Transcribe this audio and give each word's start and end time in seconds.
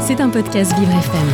C'est 0.00 0.20
un 0.20 0.30
podcast 0.30 0.76
Vivre 0.78 0.90
FM. 0.90 1.28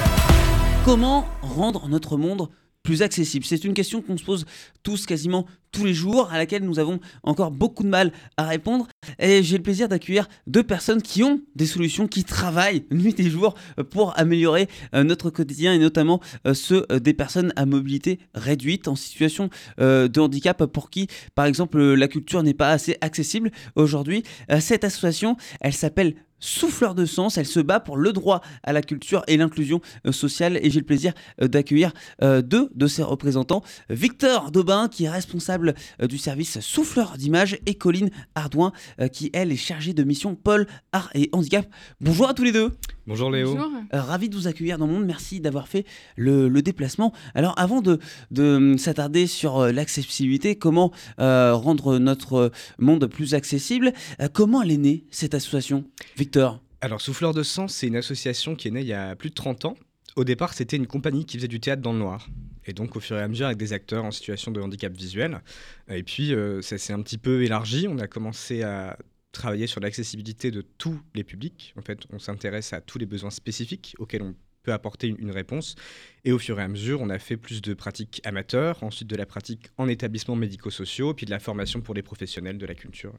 Comment 0.85 1.25
rendre 1.41 1.89
notre 1.89 2.16
monde 2.16 2.48
plus 2.82 3.02
accessible? 3.02 3.44
C'est 3.44 3.65
une 3.65 3.74
question 3.74 4.03
qu'on 4.03 4.16
se 4.16 4.24
pose 4.24 4.45
tous 4.82 5.06
quasiment 5.06 5.46
tous 5.76 5.84
les 5.84 5.95
jours, 5.95 6.30
à 6.32 6.38
laquelle 6.38 6.64
nous 6.64 6.79
avons 6.79 7.01
encore 7.22 7.51
beaucoup 7.51 7.82
de 7.82 7.88
mal 7.88 8.12
à 8.37 8.45
répondre. 8.45 8.88
Et 9.19 9.43
j'ai 9.43 9.59
le 9.59 9.62
plaisir 9.62 9.88
d'accueillir 9.88 10.27
deux 10.46 10.62
personnes 10.62 11.03
qui 11.03 11.22
ont 11.22 11.40
des 11.54 11.67
solutions, 11.67 12.06
qui 12.09 12.24
travaillent 12.24 12.85
nuit 12.90 13.14
et 13.19 13.29
jour 13.29 13.54
pour 13.91 14.19
améliorer 14.19 14.69
euh, 14.95 15.05
notre 15.05 15.29
quotidien 15.31 15.75
et 15.75 15.79
notamment 15.79 16.21
euh, 16.47 16.55
ceux 16.55 16.87
euh, 16.91 16.99
des 16.99 17.13
personnes 17.13 17.53
à 17.57 17.67
mobilité 17.67 18.19
réduite 18.35 18.89
en 18.89 18.97
situation 18.97 19.51
de 19.79 20.21
handicap 20.21 20.65
pour 20.67 20.91
qui, 20.91 21.09
par 21.35 21.45
exemple, 21.47 21.79
la 21.79 22.09
culture 22.09 22.43
n'est 22.43 22.55
pas 22.55 22.71
assez 22.71 22.97
accessible 23.01 23.51
aujourd'hui. 23.75 24.23
Cette 24.61 24.85
association, 24.85 25.37
elle 25.61 25.73
s'appelle 25.73 26.15
souffleur 26.39 26.95
de 26.95 27.05
sens. 27.05 27.39
Elle 27.39 27.46
se 27.46 27.61
bat 27.61 27.80
pour 27.80 27.96
le 27.96 28.12
droit 28.12 28.41
à 28.62 28.73
la 28.73 28.82
culture 28.82 29.23
et 29.27 29.36
l'inclusion 29.36 29.80
sociale. 30.11 30.59
Et 30.62 30.71
j'ai 30.71 30.81
le 30.81 30.86
plaisir 30.86 31.12
d'accueillir 31.40 31.93
deux 32.20 32.70
de 32.74 32.86
ses 32.86 33.02
représentants. 33.02 33.62
Victor 33.90 34.50
Daubin, 34.50 34.88
qui 34.88 35.04
est 35.04 35.10
responsable 35.10 35.74
euh, 36.02 36.06
du 36.06 36.18
service 36.18 36.60
souffleur 36.60 37.16
d'image, 37.16 37.59
et 37.66 37.74
Colline 37.74 38.10
Ardouin, 38.34 38.72
euh, 39.00 39.09
qui 39.09 39.30
elle 39.32 39.52
est 39.52 39.56
chargée 39.56 39.92
de 39.92 40.04
mission 40.04 40.34
Paul, 40.34 40.66
Art 40.92 41.10
et 41.14 41.28
Handicap. 41.32 41.66
Bonjour 42.00 42.28
à 42.28 42.34
tous 42.34 42.45
les 42.45 42.52
deux. 42.52 42.73
Bonjour 43.06 43.30
Léo. 43.30 43.56
Euh, 43.56 44.01
ravi 44.01 44.28
de 44.28 44.34
vous 44.34 44.48
accueillir 44.48 44.78
dans 44.78 44.87
le 44.87 44.92
monde. 44.92 45.06
Merci 45.06 45.41
d'avoir 45.41 45.69
fait 45.69 45.84
le, 46.16 46.48
déplacement. 46.60 47.12
Alors 47.34 47.55
avant 47.56 47.80
de, 47.80 47.98
de 48.30 48.74
s'attarder 48.79 49.27
sur 49.27 49.66
l'accessibilité, 49.73 50.56
comment 50.56 50.92
rendre 51.19 51.98
notre 51.98 52.51
monde 52.79 53.06
plus 53.06 53.34
accessible, 53.34 53.92
comment 54.32 54.62
elle 54.62 54.73
est 54.73 54.77
née 54.77 55.05
cette 55.10 55.34
association 55.34 55.84
Victor? 56.16 56.60
Alors, 56.80 57.01
Souffleur 57.01 57.32
de 57.32 57.42
Sens, 57.42 57.74
c'est 57.74 57.87
une 57.87 57.96
association 57.96 58.55
qui 58.55 58.69
est 58.69 58.70
née 58.70 58.82
il 58.82 58.87
y 58.87 58.92
a 58.92 59.16
plus 59.16 59.30
de 59.30 59.34
30 59.34 59.65
ans. 59.65 59.77
Au 60.15 60.24
départ, 60.24 60.54
c'était 60.54 60.77
une 60.77 60.87
compagnie 60.87 61.24
qui 61.24 61.37
faisait 61.37 61.48
du 61.48 61.59
théâtre 61.59 61.82
dans 61.82 61.93
le 61.93 61.98
noir. 61.98 62.29
Et 62.66 62.73
donc, 62.73 62.96
au 62.96 63.01
fur 63.01 63.16
et 63.16 63.23
à 63.23 63.29
mesure, 63.29 63.46
avec 63.46 63.59
des 63.59 63.73
acteurs 63.73 64.05
en 64.05 64.11
situation 64.11 64.51
de 64.51 64.61
handicap 64.61 64.93
visuel. 64.93 65.41
Et 65.89 66.03
puis, 66.03 66.35
euh, 66.35 66.61
ça 66.63 66.79
s'est 66.79 66.93
un 66.93 67.01
petit 67.01 67.19
peu 67.19 67.43
élargi. 67.43 67.87
On 67.89 67.98
a 67.98 68.07
commencé 68.07 68.63
à 68.63 68.98
travailler 69.37 69.67
sur 69.67 69.81
l'accessibilité 69.81 70.51
de 70.51 70.62
tous 70.62 71.01
les 71.15 71.25
publics. 71.25 71.75
En 71.77 71.83
fait, 71.83 72.01
on 72.12 72.19
s'intéresse 72.19 72.73
à 72.73 72.81
tous 72.81 72.98
les 72.98 73.06
besoins 73.06 73.31
spécifiques 73.31 73.95
auxquels 73.98 74.23
on 74.23 74.34
peut 74.62 74.73
apporter 74.73 75.09
une, 75.09 75.31
réponse. 75.31 75.77
Et 76.25 76.33
au 76.33 76.39
fur 76.39 76.59
et 76.59 76.62
à 76.62 76.69
mesure, 76.69 77.01
on 77.01 77.09
a 77.09 77.19
fait 77.19 77.37
plus 77.37 77.62
de 77.62 77.73
pratiques 77.73 78.20
amateurs, 78.25 78.83
ensuite 78.83 79.09
de 79.09 79.17
la 79.17 79.25
pratique 79.25 79.69
en 79.79 79.89
établissements 79.89 80.37
médico-sociaux, 80.37 81.14
puis 81.14 81.25
de 81.25 81.31
la 81.31 81.39
formation 81.39 81.81
pour 81.81 81.95
les 81.95 82.03
professionnels 82.03 82.59
de 82.59 82.67
la 82.67 82.75
culture. 82.75 83.14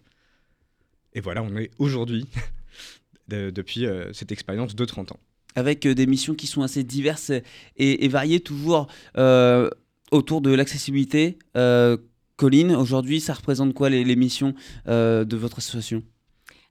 Et 1.14 1.22
voilà, 1.22 1.42
on 1.42 1.56
est 1.56 1.72
aujourd'hui, 1.78 2.28
depuis 3.30 3.86
euh, 3.86 4.12
cette 4.14 4.32
expérience 4.32 4.76
de 4.76 4.86
30 4.86 5.14
ans 5.14 5.20
avec 5.56 5.88
euh, 5.88 5.96
des 5.96 6.06
missions 6.06 6.36
qui 6.36 6.46
sont 6.46 6.62
assez 6.62 6.84
diverses 6.84 7.32
et, 7.78 8.08
variées, 8.08 8.40
toujours 8.40 8.88
euh, 9.18 9.70
autour 10.12 10.42
de 10.42 10.52
l'accessibilité. 10.52 11.40
Euh, 12.38 12.48
Colline, 12.48 12.76
aujourd'hui, 12.76 13.20
ça 13.20 13.34
représente 13.34 13.74
quoi 13.74 13.90
les, 13.90 14.16
missions 14.16 14.54
de 14.86 15.36
votre 15.36 15.58
association? 15.58 16.04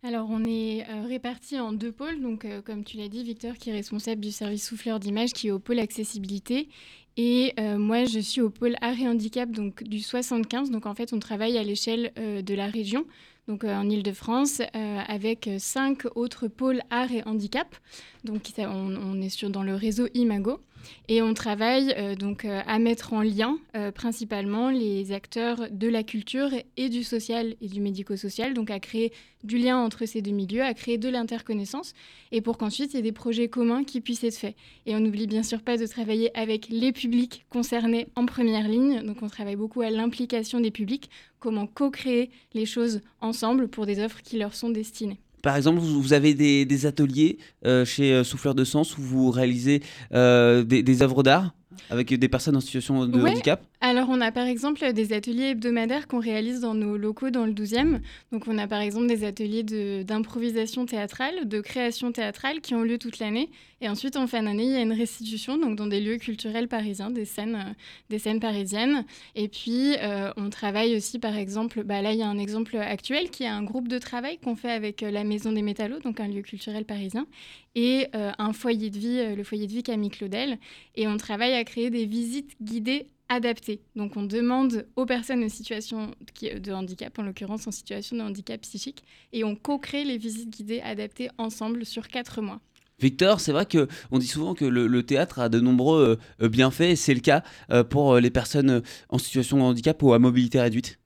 Alors, 0.03 0.29
on 0.31 0.45
est 0.45 0.85
répartis 1.09 1.59
en 1.59 1.73
deux 1.73 1.93
pôles. 1.93 2.21
Donc, 2.21 2.47
comme 2.65 2.85
tu 2.85 2.97
l'as 2.97 3.09
dit, 3.09 3.25
Victor, 3.25 3.55
qui 3.55 3.71
est 3.71 3.73
responsable 3.73 4.21
du 4.21 4.31
service 4.31 4.67
souffleur 4.67 5.01
d'image, 5.01 5.33
qui 5.33 5.49
est 5.49 5.51
au 5.51 5.59
pôle 5.59 5.81
accessibilité. 5.81 6.69
Et 7.17 7.55
moi, 7.77 8.05
je 8.05 8.21
suis 8.21 8.41
au 8.41 8.51
pôle 8.51 8.77
art 8.81 8.99
et 9.01 9.09
handicap, 9.09 9.51
donc 9.51 9.83
du 9.83 10.01
75. 10.01 10.71
Donc, 10.71 10.87
en 10.87 10.95
fait, 10.95 11.13
on 11.13 11.19
travaille 11.19 11.59
à 11.59 11.65
l'échelle 11.65 12.13
de 12.17 12.55
la 12.55 12.67
région 12.67 13.05
donc 13.49 13.65
euh, 13.65 13.75
en 13.75 13.89
Ile-de-France, 13.89 14.61
euh, 14.61 14.99
avec 15.07 15.49
cinq 15.59 16.07
autres 16.15 16.49
pôles 16.49 16.83
art 16.91 17.13
et 17.13 17.23
handicap. 17.27 17.77
Donc 18.25 18.43
on, 18.59 19.21
est 19.21 19.29
sur, 19.29 19.51
dans 19.51 19.63
le 19.63 19.75
réseau 19.75 20.09
Imago. 20.15 20.61
Et 21.09 21.23
on 21.23 21.35
travaille 21.35 21.95
euh, 21.97 22.15
donc 22.15 22.45
à 22.45 22.79
mettre 22.79 23.13
en 23.13 23.23
lien 23.23 23.59
principalement 23.95 24.71
les 24.71 25.13
acteurs 25.13 25.69
de 25.71 25.89
la 25.89 26.03
culture 26.03 26.51
et 26.77 26.89
du 26.89 27.05
social 27.05 27.55
et 27.61 27.69
du 27.69 27.81
médico-social, 27.81 28.55
donc 28.55 28.71
à 28.71 28.81
créer 28.81 29.13
du 29.45 29.59
lien 29.59 29.79
entre 29.79 30.07
ces 30.07 30.23
deux 30.23 30.33
milieux, 30.33 30.63
à 30.63 30.75
créer 30.75 30.99
de 30.99 31.09
l'interconnaissance, 31.09 31.95
et 32.33 32.41
pour 32.41 32.59
qu'ensuite 32.59 32.93
il 32.93 32.97
y 32.97 32.99
ait 33.01 33.03
des 33.03 33.13
projets 33.13 33.49
communs 33.49 33.85
qui 33.85 34.01
puissent 34.01 34.25
être 34.25 34.37
faits. 34.37 34.57
Et 34.87 34.95
on 34.95 35.01
n'oublie 35.01 35.27
bien 35.27 35.43
sûr 35.43 35.63
pas 35.63 35.77
de 35.77 35.87
travailler 35.87 36.37
avec 36.37 36.69
les 36.69 36.93
publics 36.93 37.45
concernés 37.51 38.09
en 38.17 38.27
première 38.27 38.69
ligne, 38.69 39.03
donc 39.03 39.23
on 39.23 39.29
travaille 39.29 39.57
beaucoup 39.57 39.83
à 39.83 39.91
l'implication 39.91 40.61
des 40.61 40.71
publics, 40.71 41.11
comment 41.39 41.67
co-créer 41.67 42.31
les 42.55 42.67
choses 42.67 43.01
ensemble 43.21 43.69
pour 43.69 43.87
des 43.87 44.03
offres 44.03 44.23
qui 44.23 44.39
leur 44.39 44.55
sont 44.55 44.71
destinées. 44.71 45.21
Par 45.47 45.55
exemple, 45.57 45.79
vous 45.79 46.13
avez 46.13 46.35
des, 46.35 46.87
ateliers 46.87 47.39
euh, 47.65 47.85
chez 47.85 48.13
euh, 48.13 48.25
Souffleur 48.25 48.57
de 48.57 48.65
Sens 48.65 48.99
où 48.99 49.01
vous 49.01 49.31
réalisez 49.31 49.81
euh, 50.13 50.65
des, 50.65 50.83
des 50.83 51.03
œuvres 51.03 51.23
d'art 51.23 51.55
avec 51.89 52.13
des 52.13 52.29
personnes 52.29 52.57
en 52.57 52.61
situation 52.61 53.07
de 53.07 53.23
handicap? 53.23 53.63
Alors, 53.83 54.09
on 54.09 54.23
a 54.23 54.33
par 54.33 54.47
exemple 54.47 54.93
des 54.95 55.13
ateliers 55.13 55.51
hebdomadaires 55.51 56.09
qu'on 56.09 56.19
réalise 56.19 56.61
dans 56.61 56.75
nos 56.75 56.97
locaux 56.97 57.29
dans 57.29 57.45
le 57.45 57.53
12e. 57.53 58.01
Donc, 58.33 58.49
on 58.49 58.57
a 58.57 58.67
par 58.67 58.81
exemple 58.81 59.07
des 59.07 59.23
ateliers 59.23 59.63
d'improvisation 60.03 60.87
théâtrale, 60.87 61.47
de 61.47 61.61
création 61.61 62.11
théâtrale 62.11 62.63
qui 62.63 62.75
ont 62.75 62.81
lieu 62.83 62.97
toute 62.97 63.19
l'année. 63.19 63.51
Et 63.83 63.89
ensuite, 63.91 64.17
en 64.17 64.27
fin 64.27 64.43
d'année, 64.43 64.65
il 64.65 64.71
y 64.71 64.77
a 64.77 64.81
une 64.81 64.95
restitution 64.95 65.59
donc 65.59 65.77
dans 65.77 65.87
des 65.87 66.01
lieux 66.01 66.17
culturels 66.17 66.69
parisiens, 66.69 67.11
des 67.11 67.27
scènes, 67.27 67.57
euh, 67.57 67.73
des 68.09 68.19
scènes 68.19 68.41
parisiennes. 68.41 69.05
Et 69.35 69.49
puis, 69.49 69.95
euh, 69.99 70.33
on 70.39 70.49
travaille 70.49 70.97
aussi, 70.97 71.19
par 71.19 71.37
exemple, 71.37 71.85
bah 71.85 72.01
là, 72.01 72.13
il 72.13 72.19
y 72.19 72.23
a 72.23 72.29
un 72.29 72.39
exemple 72.39 72.77
actuel 72.79 73.29
qui 73.29 73.43
est 73.43 73.49
un 73.49 73.63
groupe 73.63 73.89
de 73.89 73.99
travail 73.99 74.39
qu'on 74.39 74.57
fait 74.57 74.73
avec 74.73 75.03
euh, 75.03 75.11
la 75.11 75.23
Maison 75.25 75.53
des 75.53 75.61
Métallos, 75.61 76.01
donc 76.01 76.19
un 76.19 76.29
lieu 76.29 76.41
culturel 76.41 76.87
parisien, 76.87 77.27
et 77.75 78.09
un 78.15 78.55
foyer 78.55 78.89
de 78.89 78.99
vie, 78.99 79.37
le 79.37 79.45
foyer 79.45 79.67
de 79.67 79.73
vie 79.73 79.83
Camille 79.83 80.09
Claudel. 80.09 80.59
Et 80.95 81.07
on 81.07 81.19
travaille 81.19 81.53
à 81.53 81.63
créer 81.63 81.91
des 81.91 82.07
visites 82.07 82.57
guidées 82.63 83.07
adaptées. 83.29 83.81
Donc 83.95 84.17
on 84.17 84.23
demande 84.23 84.87
aux 84.97 85.07
personnes 85.07 85.43
en 85.45 85.49
situation 85.49 86.13
de 86.43 86.73
handicap, 86.73 87.19
en 87.19 87.23
l'occurrence 87.23 87.67
en 87.67 87.73
situation 87.73 88.17
de 88.17 88.23
handicap 88.23 88.61
psychique, 88.61 89.05
et 89.33 89.45
on 89.45 89.57
co-crée 89.57 90.05
les 90.05 90.19
visites 90.19 90.51
guidées 90.51 90.81
adaptées 90.81 91.29
ensemble 91.39 91.85
sur 91.85 92.09
quatre 92.09 92.41
mois. 92.41 92.61
Victor, 92.99 93.41
c'est 93.41 93.53
vrai 93.53 93.67
que 93.67 93.89
on 94.11 94.19
dit 94.19 94.27
souvent 94.27 94.55
que 94.55 94.65
le, 94.65 95.03
théâtre 95.03 95.39
a 95.39 95.49
de 95.51 95.61
nombreux 95.61 96.19
euh, 96.41 96.49
bienfaits, 96.49 96.81
et 96.83 96.97
c'est 96.97 97.13
le 97.13 97.21
cas 97.21 97.43
euh, 97.71 97.85
pour 97.85 98.15
euh, 98.15 98.21
les 98.21 98.31
personnes 98.31 98.83
en 99.11 99.19
situation 99.19 99.59
de 99.59 99.63
handicap 99.63 100.03
ou 100.03 100.15
à 100.15 100.19
mobilité 100.19 100.61
réduite? 100.61 100.99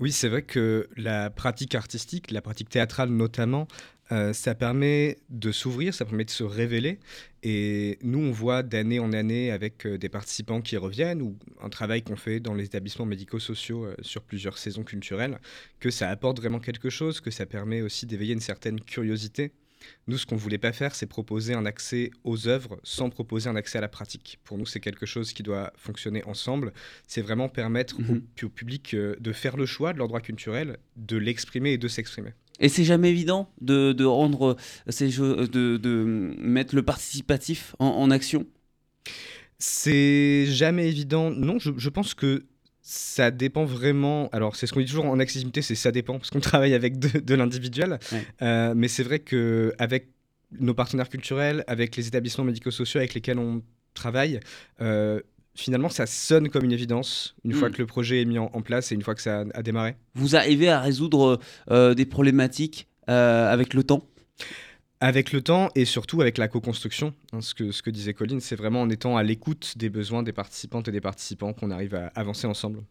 Oui, 0.00 0.12
c'est 0.12 0.28
vrai 0.28 0.42
que 0.42 0.88
la 0.96 1.30
pratique 1.30 1.74
artistique, 1.74 2.30
la 2.30 2.42
pratique 2.42 2.68
théâtrale 2.68 3.10
notamment, 3.10 3.68
euh, 4.12 4.32
ça 4.34 4.54
permet 4.54 5.18
de 5.30 5.50
s'ouvrir, 5.50 5.94
ça 5.94 6.04
permet 6.04 6.24
de 6.24 6.30
se 6.30 6.44
révéler. 6.44 6.98
Et 7.42 7.98
nous, 8.02 8.18
on 8.18 8.32
voit 8.32 8.62
d'année 8.62 8.98
en 8.98 9.12
année 9.12 9.50
avec 9.50 9.86
euh, 9.86 9.96
des 9.96 10.08
participants 10.08 10.60
qui 10.60 10.76
reviennent 10.76 11.22
ou 11.22 11.38
un 11.62 11.70
travail 11.70 12.02
qu'on 12.02 12.16
fait 12.16 12.40
dans 12.40 12.54
les 12.54 12.64
établissements 12.64 13.06
médico-sociaux 13.06 13.86
euh, 13.86 13.94
sur 14.02 14.22
plusieurs 14.22 14.58
saisons 14.58 14.82
culturelles, 14.82 15.40
que 15.80 15.90
ça 15.90 16.10
apporte 16.10 16.38
vraiment 16.38 16.60
quelque 16.60 16.90
chose, 16.90 17.20
que 17.20 17.30
ça 17.30 17.46
permet 17.46 17.80
aussi 17.80 18.04
d'éveiller 18.04 18.34
une 18.34 18.40
certaine 18.40 18.80
curiosité. 18.80 19.52
Nous, 20.06 20.16
ce 20.16 20.24
qu'on 20.24 20.36
ne 20.36 20.40
voulait 20.40 20.58
pas 20.58 20.72
faire, 20.72 20.94
c'est 20.94 21.06
proposer 21.06 21.54
un 21.54 21.66
accès 21.66 22.10
aux 22.24 22.48
œuvres 22.48 22.78
sans 22.84 23.10
proposer 23.10 23.50
un 23.50 23.56
accès 23.56 23.78
à 23.78 23.80
la 23.82 23.88
pratique. 23.88 24.38
Pour 24.44 24.56
nous, 24.56 24.64
c'est 24.64 24.80
quelque 24.80 25.04
chose 25.04 25.34
qui 25.34 25.42
doit 25.42 25.72
fonctionner 25.76 26.24
ensemble. 26.24 26.72
C'est 27.06 27.20
vraiment 27.20 27.50
permettre 27.50 27.98
au, 27.98 28.14
mhm. 28.14 28.50
public 28.50 28.96
de 28.96 29.32
faire 29.32 29.58
le 29.58 29.66
choix 29.66 29.92
de 29.92 29.98
leur 29.98 30.08
droit 30.08 30.20
culturel, 30.20 30.78
de 30.96 31.18
l'exprimer 31.18 31.72
et 31.72 31.78
de 31.78 31.88
s'exprimer. 31.88 32.32
Et 32.60 32.68
c'est 32.68 32.84
jamais 32.84 33.10
évident 33.10 33.48
de, 33.60 34.04
rendre 34.04 34.56
ces 34.88 35.10
jeux, 35.10 35.48
de, 35.48 35.76
de, 35.76 36.34
mettre 36.38 36.74
le 36.74 36.82
participatif 36.82 37.74
en, 37.78 38.10
action 38.10 38.46
C'est 39.58 40.46
jamais 40.46 40.88
évident. 40.88 41.30
Non, 41.30 41.58
je, 41.58 41.72
je 41.76 41.88
pense 41.88 42.14
que 42.14 42.44
ça 42.86 43.30
dépend 43.30 43.64
vraiment. 43.64 44.28
Alors, 44.32 44.56
c'est 44.56 44.66
ce 44.66 44.74
qu'on 44.74 44.80
dit 44.80 44.86
toujours 44.86 45.06
en 45.06 45.18
accessibilité, 45.18 45.62
c'est 45.62 45.74
ça 45.74 45.90
dépend, 45.90 46.18
parce 46.18 46.30
qu'on 46.30 46.40
travaille 46.52 46.74
avec 46.74 46.98
de, 46.98 47.34
l'individuel. 47.34 47.98
Euh, 48.42 48.74
mais 48.76 48.88
c'est 48.88 49.02
vrai 49.02 49.20
qu'avec 49.20 50.10
nos 50.60 50.74
partenaires 50.74 51.08
culturels, 51.08 51.64
avec 51.66 51.96
les 51.96 52.06
établissements 52.06 52.44
médico-sociaux 52.44 52.98
avec 52.98 53.14
lesquels 53.14 53.38
on 53.38 53.62
travaille, 53.94 54.38
euh, 54.82 55.20
finalement, 55.54 55.88
ça 55.88 56.06
sonne 56.06 56.48
comme 56.48 56.64
une 56.64 56.72
évidence 56.72 57.34
une 57.44 57.52
fois 57.52 57.68
mm. 57.68 57.72
que 57.72 57.78
le 57.78 57.86
projet 57.86 58.22
est 58.22 58.24
mis 58.24 58.38
en, 58.38 58.48
place 58.62 58.92
et 58.92 58.94
une 58.94 59.02
fois 59.02 59.14
que 59.14 59.22
ça 59.22 59.44
a, 59.54 59.62
démarré. 59.62 59.96
Vous 60.14 60.36
arrivez 60.36 60.68
à 60.68 60.80
résoudre 60.80 61.38
euh, 61.70 61.94
des 61.94 62.06
problématiques 62.06 62.88
avec 63.06 63.74
le 63.74 63.84
temps? 63.84 64.08
Avec 65.00 65.32
le 65.32 65.42
temps 65.42 65.68
et 65.74 65.84
surtout 65.84 66.22
avec 66.22 66.38
la 66.38 66.48
co-construction, 66.48 67.12
hein, 67.32 67.40
ce, 67.40 67.52
que, 67.52 67.72
ce 67.72 67.82
que 67.82 67.90
disait 67.90 68.14
Colline, 68.14 68.40
c'est 68.40 68.56
vraiment 68.56 68.80
en 68.80 68.88
étant 68.88 69.16
à 69.16 69.22
l'écoute 69.22 69.74
des 69.76 69.90
besoins 69.90 70.22
des 70.22 70.32
participantes 70.32 70.88
et 70.88 70.92
des 70.92 71.02
participants 71.02 71.52
qu'on 71.52 71.70
arrive 71.70 71.94
à 71.94 72.06
avancer 72.14 72.46
ensemble. 72.46 72.82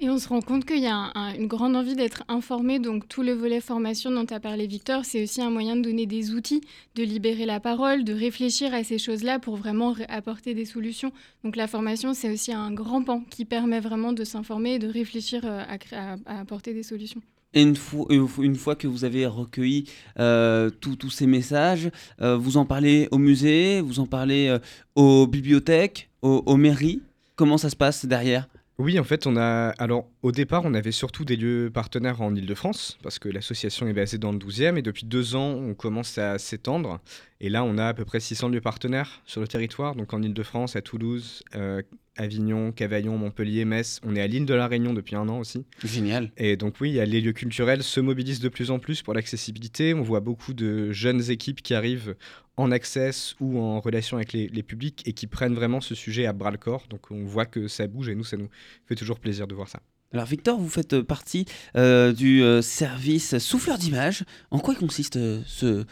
Et 0.00 0.10
on 0.10 0.18
se 0.18 0.28
rend 0.28 0.40
compte 0.40 0.64
qu'il 0.64 0.80
y 0.80 0.86
a 0.86 1.12
une 1.38 1.46
grande 1.46 1.76
envie 1.76 1.94
d'être 1.94 2.24
informé. 2.28 2.78
Donc, 2.78 3.08
tout 3.08 3.22
le 3.22 3.32
volet 3.32 3.60
formation 3.60 4.10
dont 4.10 4.26
as 4.30 4.40
parlé, 4.40 4.66
Victor, 4.66 5.04
c'est 5.04 5.22
aussi 5.22 5.40
un 5.40 5.50
moyen 5.50 5.76
de 5.76 5.82
donner 5.82 6.06
des 6.06 6.32
outils, 6.32 6.60
de 6.94 7.02
libérer 7.02 7.46
la 7.46 7.60
parole, 7.60 8.04
de 8.04 8.12
réfléchir 8.12 8.74
à 8.74 8.84
ces 8.84 8.98
choses-là 8.98 9.38
pour 9.38 9.56
vraiment 9.56 9.94
apporter 10.08 10.54
des 10.54 10.64
solutions. 10.64 11.12
Donc, 11.44 11.56
la 11.56 11.66
formation, 11.66 12.14
c'est 12.14 12.32
aussi 12.32 12.52
un 12.52 12.72
grand 12.72 13.02
pan 13.02 13.22
qui 13.30 13.44
permet 13.44 13.80
vraiment 13.80 14.12
de 14.12 14.24
s'informer 14.24 14.74
et 14.74 14.78
de 14.78 14.88
réfléchir 14.88 15.42
euh, 15.44 15.62
à, 15.92 16.40
apporter 16.40 16.74
des 16.74 16.82
solutions. 16.82 17.22
Et 17.54 17.62
une 17.62 17.76
fois, 17.76 18.06
une 18.10 18.56
fois 18.56 18.76
que 18.76 18.86
vous 18.86 19.04
avez 19.04 19.26
recueilli 19.26 19.84
tous 20.16 21.10
ces 21.10 21.26
messages, 21.26 21.90
vous 22.18 22.56
en 22.56 22.64
parlez 22.64 23.08
au 23.10 23.18
musée, 23.18 23.82
vous 23.82 24.00
en 24.00 24.06
parlez 24.06 24.56
aux 24.94 25.26
bibliothèques, 25.26 26.08
aux 26.22 26.56
mairies 26.56 27.02
Comment 27.36 27.58
ça 27.58 27.70
se 27.70 27.76
passe 27.76 28.04
derrière? 28.06 28.48
Oui, 28.82 28.98
en 28.98 29.04
fait, 29.04 29.26
on 29.26 29.36
a. 29.36 29.68
Alors, 29.78 30.08
au 30.22 30.32
départ, 30.32 30.62
on 30.64 30.74
avait 30.74 30.92
surtout 30.92 31.24
des 31.24 31.36
lieux 31.36 31.70
partenaires 31.72 32.20
en 32.20 32.34
Ile-de-France, 32.34 32.98
parce 33.02 33.18
que 33.20 33.28
l'association 33.28 33.86
est 33.86 33.92
basée 33.92 34.18
dans 34.18 34.32
le 34.32 34.38
12e, 34.38 34.76
et 34.76 34.82
depuis 34.82 35.06
deux 35.06 35.36
ans, 35.36 35.50
on 35.52 35.74
commence 35.74 36.18
à 36.18 36.38
s'étendre. 36.38 37.00
Et 37.40 37.48
là, 37.48 37.62
on 37.62 37.78
a 37.78 37.86
à 37.86 37.94
peu 37.94 38.04
près 38.04 38.18
600 38.18 38.48
lieux 38.48 38.60
partenaires 38.60 39.22
sur 39.24 39.40
le 39.40 39.46
territoire, 39.46 39.94
donc 39.94 40.12
en 40.12 40.20
Ile-de-France, 40.20 40.74
à 40.74 40.82
Toulouse, 40.82 41.44
euh, 41.54 41.82
Avignon, 42.16 42.72
Cavaillon, 42.72 43.16
Montpellier, 43.16 43.64
Metz. 43.64 44.00
On 44.04 44.14
est 44.16 44.20
à 44.20 44.26
l'île 44.26 44.46
de 44.46 44.54
la 44.54 44.66
Réunion 44.66 44.92
depuis 44.92 45.16
un 45.16 45.28
an 45.28 45.38
aussi. 45.38 45.64
Génial. 45.84 46.30
Et 46.36 46.56
donc 46.56 46.76
oui, 46.80 46.92
les 46.92 47.20
lieux 47.20 47.32
culturels 47.32 47.82
se 47.82 48.00
mobilisent 48.00 48.40
de 48.40 48.48
plus 48.48 48.70
en 48.70 48.78
plus 48.78 49.02
pour 49.02 49.14
l'accessibilité. 49.14 49.94
On 49.94 50.02
voit 50.02 50.20
beaucoup 50.20 50.52
de 50.52 50.92
jeunes 50.92 51.30
équipes 51.30 51.62
qui 51.62 51.74
arrivent 51.74 52.16
en 52.56 52.70
access 52.70 53.34
ou 53.40 53.58
en 53.58 53.80
relation 53.80 54.16
avec 54.16 54.32
les, 54.32 54.62
publics 54.62 55.02
et 55.06 55.12
qui 55.12 55.26
prennent 55.26 55.54
vraiment 55.54 55.80
ce 55.80 55.94
sujet 55.94 56.26
à 56.26 56.32
bras 56.32 56.50
le 56.50 56.58
corps. 56.58 56.86
Donc 56.90 57.10
on 57.10 57.24
voit 57.24 57.46
que 57.46 57.68
ça 57.68 57.86
bouge 57.86 58.08
et 58.08 58.14
nous, 58.14 58.24
ça 58.24 58.36
nous 58.36 58.48
fait 58.86 58.94
toujours 58.94 59.18
plaisir 59.18 59.46
de 59.46 59.54
voir 59.54 59.68
ça. 59.68 59.80
Alors 60.12 60.26
Victor, 60.26 60.58
vous 60.58 60.68
faites 60.68 61.00
partie 61.00 61.46
euh, 61.74 62.12
du 62.12 62.42
euh, 62.42 62.60
service 62.60 63.38
souffleur 63.38 63.78
d'image. 63.78 64.24
En 64.50 64.58
quoi 64.58 64.74
consiste 64.74 65.16
euh, 65.16 65.40
ce, 65.46 65.84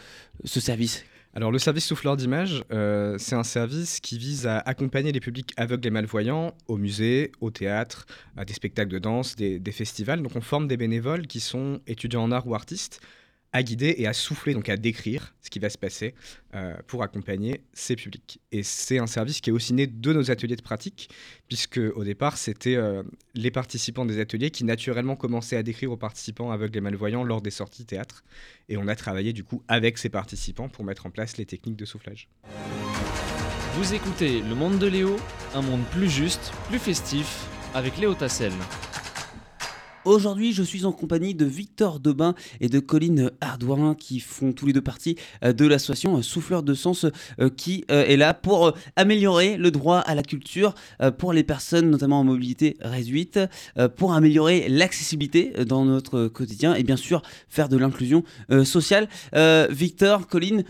ce 0.43 0.59
service? 0.59 1.03
Alors 1.33 1.51
le 1.51 1.59
service 1.59 1.85
souffleur 1.85 2.17
d'image, 2.17 2.63
euh, 2.73 3.17
c'est 3.17 3.35
un 3.35 3.43
service 3.43 4.01
qui 4.01 4.17
vise 4.17 4.47
à 4.47 4.59
accompagner 4.59 5.13
les 5.13 5.21
publics 5.21 5.53
aveugles 5.55 5.87
et 5.87 5.89
malvoyants 5.89 6.53
au 6.67 6.77
musée, 6.77 7.31
au 7.39 7.51
théâtre, 7.51 8.05
à 8.35 8.43
des 8.43 8.53
spectacles 8.53 8.91
de 8.91 8.99
danse, 8.99 9.37
des, 9.37 9.57
des 9.57 9.71
festivals. 9.71 10.21
Donc 10.21 10.35
on 10.35 10.41
forme 10.41 10.67
des 10.67 10.75
bénévoles 10.75 11.27
qui 11.27 11.39
sont 11.39 11.79
étudiants 11.87 12.23
en 12.23 12.31
art 12.31 12.47
ou 12.47 12.53
artistes 12.53 12.99
à 13.53 13.63
guider 13.63 13.95
et 13.97 14.07
à 14.07 14.13
souffler, 14.13 14.53
donc 14.53 14.69
à 14.69 14.77
décrire 14.77 15.33
ce 15.41 15.49
qui 15.49 15.59
va 15.59 15.69
se 15.69 15.77
passer 15.77 16.13
euh, 16.55 16.73
pour 16.87 17.03
accompagner 17.03 17.61
ces 17.73 17.95
publics. 17.95 18.39
Et 18.51 18.63
c'est 18.63 18.97
un 18.97 19.07
service 19.07 19.41
qui 19.41 19.49
est 19.49 19.53
aussi 19.53 19.73
né 19.73 19.87
de 19.87 20.13
nos 20.13 20.31
ateliers 20.31 20.55
de 20.55 20.61
pratique, 20.61 21.09
puisque 21.47 21.79
au 21.95 22.03
départ, 22.03 22.37
c'était 22.37 22.75
euh, 22.75 23.03
les 23.33 23.51
participants 23.51 24.05
des 24.05 24.19
ateliers 24.19 24.51
qui 24.51 24.63
naturellement 24.63 25.15
commençaient 25.15 25.57
à 25.57 25.63
décrire 25.63 25.91
aux 25.91 25.97
participants 25.97 26.51
aveugles 26.51 26.77
et 26.77 26.81
malvoyants 26.81 27.23
lors 27.23 27.41
des 27.41 27.51
sorties 27.51 27.85
théâtre. 27.85 28.23
Et 28.69 28.77
on 28.77 28.87
a 28.87 28.95
travaillé 28.95 29.33
du 29.33 29.43
coup 29.43 29.63
avec 29.67 29.97
ces 29.97 30.09
participants 30.09 30.69
pour 30.69 30.85
mettre 30.85 31.05
en 31.05 31.09
place 31.09 31.37
les 31.37 31.45
techniques 31.45 31.77
de 31.77 31.85
soufflage. 31.85 32.29
Vous 33.75 33.93
écoutez 33.93 34.41
Le 34.41 34.55
Monde 34.55 34.79
de 34.79 34.87
Léo, 34.87 35.17
un 35.55 35.61
monde 35.61 35.83
plus 35.91 36.09
juste, 36.09 36.51
plus 36.67 36.79
festif, 36.79 37.47
avec 37.73 37.97
Léo 37.97 38.13
Tassel. 38.13 38.51
Aujourd'hui, 40.03 40.51
je 40.51 40.63
suis 40.63 40.85
en 40.85 40.91
compagnie 40.91 41.35
de 41.35 41.45
Victor 41.45 41.99
Debin 41.99 42.33
et 42.59 42.69
de 42.69 42.79
Colline 42.79 43.29
Ardouin 43.39 43.93
qui 43.93 44.19
font 44.19 44.51
tous 44.51 44.65
les 44.65 44.73
deux 44.73 44.81
partie 44.81 45.15
euh, 45.43 45.53
de 45.53 45.67
l'association 45.67 46.17
euh, 46.17 46.21
Souffleur 46.23 46.63
de 46.63 46.73
Sens 46.73 47.05
euh, 47.39 47.49
qui 47.55 47.85
est 47.87 48.15
là 48.17 48.33
pour 48.33 48.73
améliorer 48.95 49.57
le 49.57 49.69
droit 49.69 49.99
à 49.99 50.15
la 50.15 50.23
culture 50.23 50.73
pour 51.17 51.33
les 51.33 51.43
personnes 51.43 51.89
notamment 51.89 52.21
en 52.21 52.23
mobilité 52.23 52.77
réduite, 52.81 53.39
pour 53.95 54.13
améliorer 54.13 54.67
l'accessibilité 54.69 55.53
dans 55.65 55.85
notre 55.85 56.27
quotidien 56.27 56.73
et 56.73 56.83
bien 56.83 56.95
sûr 56.95 57.21
faire 57.49 57.69
de 57.69 57.77
l'inclusion 57.77 58.23
sociale. 58.63 59.07
Victor, 59.69 60.27
Colline, 60.27 60.63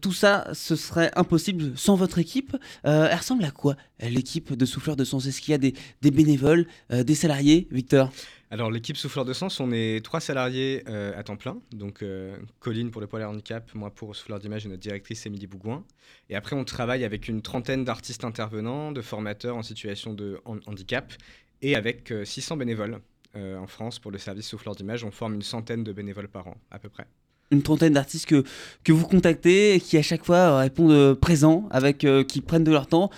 tout 0.00 0.12
ça, 0.12 0.48
ce 0.52 0.76
serait 0.76 1.10
impossible 1.16 1.72
sans 1.76 1.94
votre 1.94 2.18
équipe. 2.18 2.56
elle 2.82 3.14
ressemble 3.14 3.44
à 3.44 3.50
quoi 3.50 3.76
l'équipe 4.00 4.54
de 4.54 4.64
Souffleur 4.66 4.96
de 4.96 5.04
Sens? 5.04 5.26
Est-ce 5.26 5.40
qu'il 5.40 5.52
y 5.52 5.54
a 5.54 5.58
des 5.58 6.10
bénévoles, 6.10 6.66
des 6.90 7.14
salariés, 7.14 7.68
Victor? 7.70 8.10
Alors 8.50 8.70
l'équipe 8.70 8.96
Souffleur 8.96 9.24
de 9.24 9.32
Sens, 9.32 9.60
on 9.60 9.72
est 9.72 10.02
trois 10.02 10.20
salariés 10.20 10.82
euh, 10.88 11.18
à 11.18 11.22
temps 11.22 11.36
plein. 11.36 11.58
Donc 11.72 12.02
euh, 12.02 12.36
Colline 12.60 12.90
pour 12.90 13.00
le 13.00 13.06
poil 13.06 13.22
et 13.22 13.24
handicap, 13.24 13.74
moi 13.74 13.90
pour 13.90 14.16
Souffleur 14.16 14.38
d'image 14.38 14.64
et 14.64 14.68
notre 14.68 14.80
directrice 14.80 15.26
Émilie 15.26 15.46
Bougouin. 15.46 15.84
Et 16.30 16.36
après 16.36 16.56
on 16.56 16.64
travaille 16.64 17.04
avec 17.04 17.28
une 17.28 17.42
trentaine 17.42 17.84
d'artistes 17.84 18.24
intervenants, 18.24 18.90
de 18.92 19.02
formateurs 19.02 19.56
en 19.56 19.62
situation 19.62 20.14
de 20.14 20.40
handicap 20.44 21.12
et 21.60 21.76
avec 21.76 22.12
600 22.24 22.54
euh, 22.54 22.58
bénévoles 22.58 23.00
en 23.34 23.66
France 23.68 24.00
pour 24.00 24.10
le 24.10 24.18
service 24.18 24.48
Souffleur 24.48 24.74
d'image. 24.74 25.04
On 25.04 25.10
forme 25.10 25.34
une 25.34 25.42
centaine 25.42 25.84
de 25.84 25.92
bénévoles 25.92 26.28
par 26.28 26.48
an 26.48 26.56
à 26.70 26.78
peu 26.78 26.88
près 26.88 27.06
une 27.50 27.62
trentaine 27.62 27.94
d'artistes 27.94 28.26
que, 28.26 28.44
que 28.84 28.92
vous 28.92 29.06
contactez 29.06 29.74
et 29.74 29.80
qui 29.80 29.96
à 29.96 30.02
chaque 30.02 30.22
fois 30.22 30.58
répondent 30.58 31.14
présents, 31.14 31.66
avec, 31.70 32.06
qui 32.28 32.40
prennent 32.42 32.64
de 32.64 32.70
leur 32.70 32.86
temps, 32.86 33.08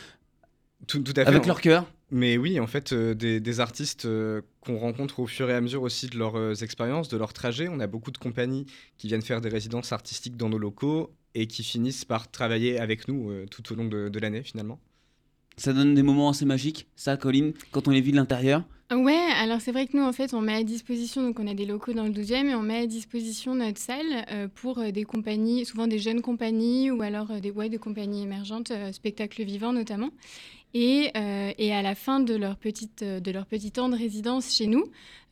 tout, 0.87 1.03
à 1.17 1.23
fait, 1.23 1.27
avec 1.27 1.47
leur 1.47 1.61
cœur. 1.61 1.85
Mais 2.11 2.39
oui, 2.39 2.59
en 2.59 2.67
fait, 2.67 2.93
euh, 2.93 3.15
des, 3.15 3.61
artistes 3.61 4.05
euh, 4.05 4.43
qu'on 4.61 4.79
rencontre 4.79 5.21
au 5.21 5.27
fur 5.27 5.49
et 5.49 5.55
à 5.55 5.61
mesure 5.61 5.83
aussi 5.83 6.09
de 6.09 6.19
leurs 6.19 6.37
euh, 6.37 6.55
expériences, 6.55 7.09
de 7.09 7.17
leurs 7.17 7.33
trajets. 7.33 7.69
On 7.69 7.79
a 7.79 7.87
beaucoup 7.87 8.11
de 8.11 8.19
compagnies 8.19 8.67
qui 8.99 9.07
viennent 9.07 9.23
faire 9.23 9.41
des 9.41 9.49
résidences 9.49 9.93
artistiques 9.93 10.37
dans 10.37 10.49
nos 10.49 10.59
locaux 10.59 11.13
et 11.35 11.47
qui 11.47 11.63
finissent 11.63 12.05
par 12.05 12.31
travailler 12.31 12.81
avec 12.81 13.07
nous 13.07 13.31
tout 13.47 13.73
au 13.73 13.77
long 13.77 13.85
de, 13.85 14.19
l'année 14.19 14.43
finalement. 14.43 14.81
Ça 15.57 15.73
donne 15.73 15.95
des 15.95 16.03
moments 16.03 16.31
assez 16.31 16.45
magiques, 16.45 16.89
ça, 16.97 17.17
Colline, 17.17 17.53
quand 17.71 17.87
on 17.87 17.93
les 17.93 18.01
vit 18.01 18.11
de 18.11 18.17
l'intérieur? 18.17 18.65
Ouais, 18.91 19.29
alors 19.37 19.61
c'est 19.61 19.71
vrai 19.71 19.87
que 19.87 19.97
nous, 19.97 20.03
en 20.03 20.13
fait, 20.13 20.35
on 20.35 20.41
met 20.41 20.55
à 20.55 20.65
disposition, 20.65 21.23
donc 21.23 21.39
on 21.39 21.47
a 21.47 21.55
des 21.55 21.67
locaux 21.67 21.93
dans 21.93 22.03
le 22.03 22.11
12e, 22.11 22.49
et 22.49 22.55
on 22.57 22.63
met 22.63 22.79
à 22.79 22.87
disposition 22.89 23.55
notre 23.55 23.79
salle 23.79 24.49
pour 24.57 24.83
des 24.83 25.05
compagnies, 25.05 25.65
souvent 25.65 25.87
des 25.87 26.01
jeunes 26.01 26.21
compagnies, 26.21 26.91
ou 26.91 27.01
alors 27.01 27.41
des, 27.41 27.53
ouais, 27.53 27.69
des 27.69 27.79
compagnies 27.79 28.25
émergentes, 28.25 28.73
spectacles 28.91 29.45
vivants 29.45 29.73
notamment. 29.73 30.11
Euh, 30.77 31.53
et, 31.59 31.73
à 31.73 31.83
la 31.83 31.95
fin 31.95 32.21
de 32.21 32.35
leur, 32.35 32.57
petite, 32.57 33.03
euh, 33.03 33.21
de 33.21 33.31
leur 33.33 33.47
petit 33.47 33.73
temps 33.73 33.89
de 33.89 33.97
résidence 33.97 34.55
chez 34.55 34.67
nous, 34.67 34.85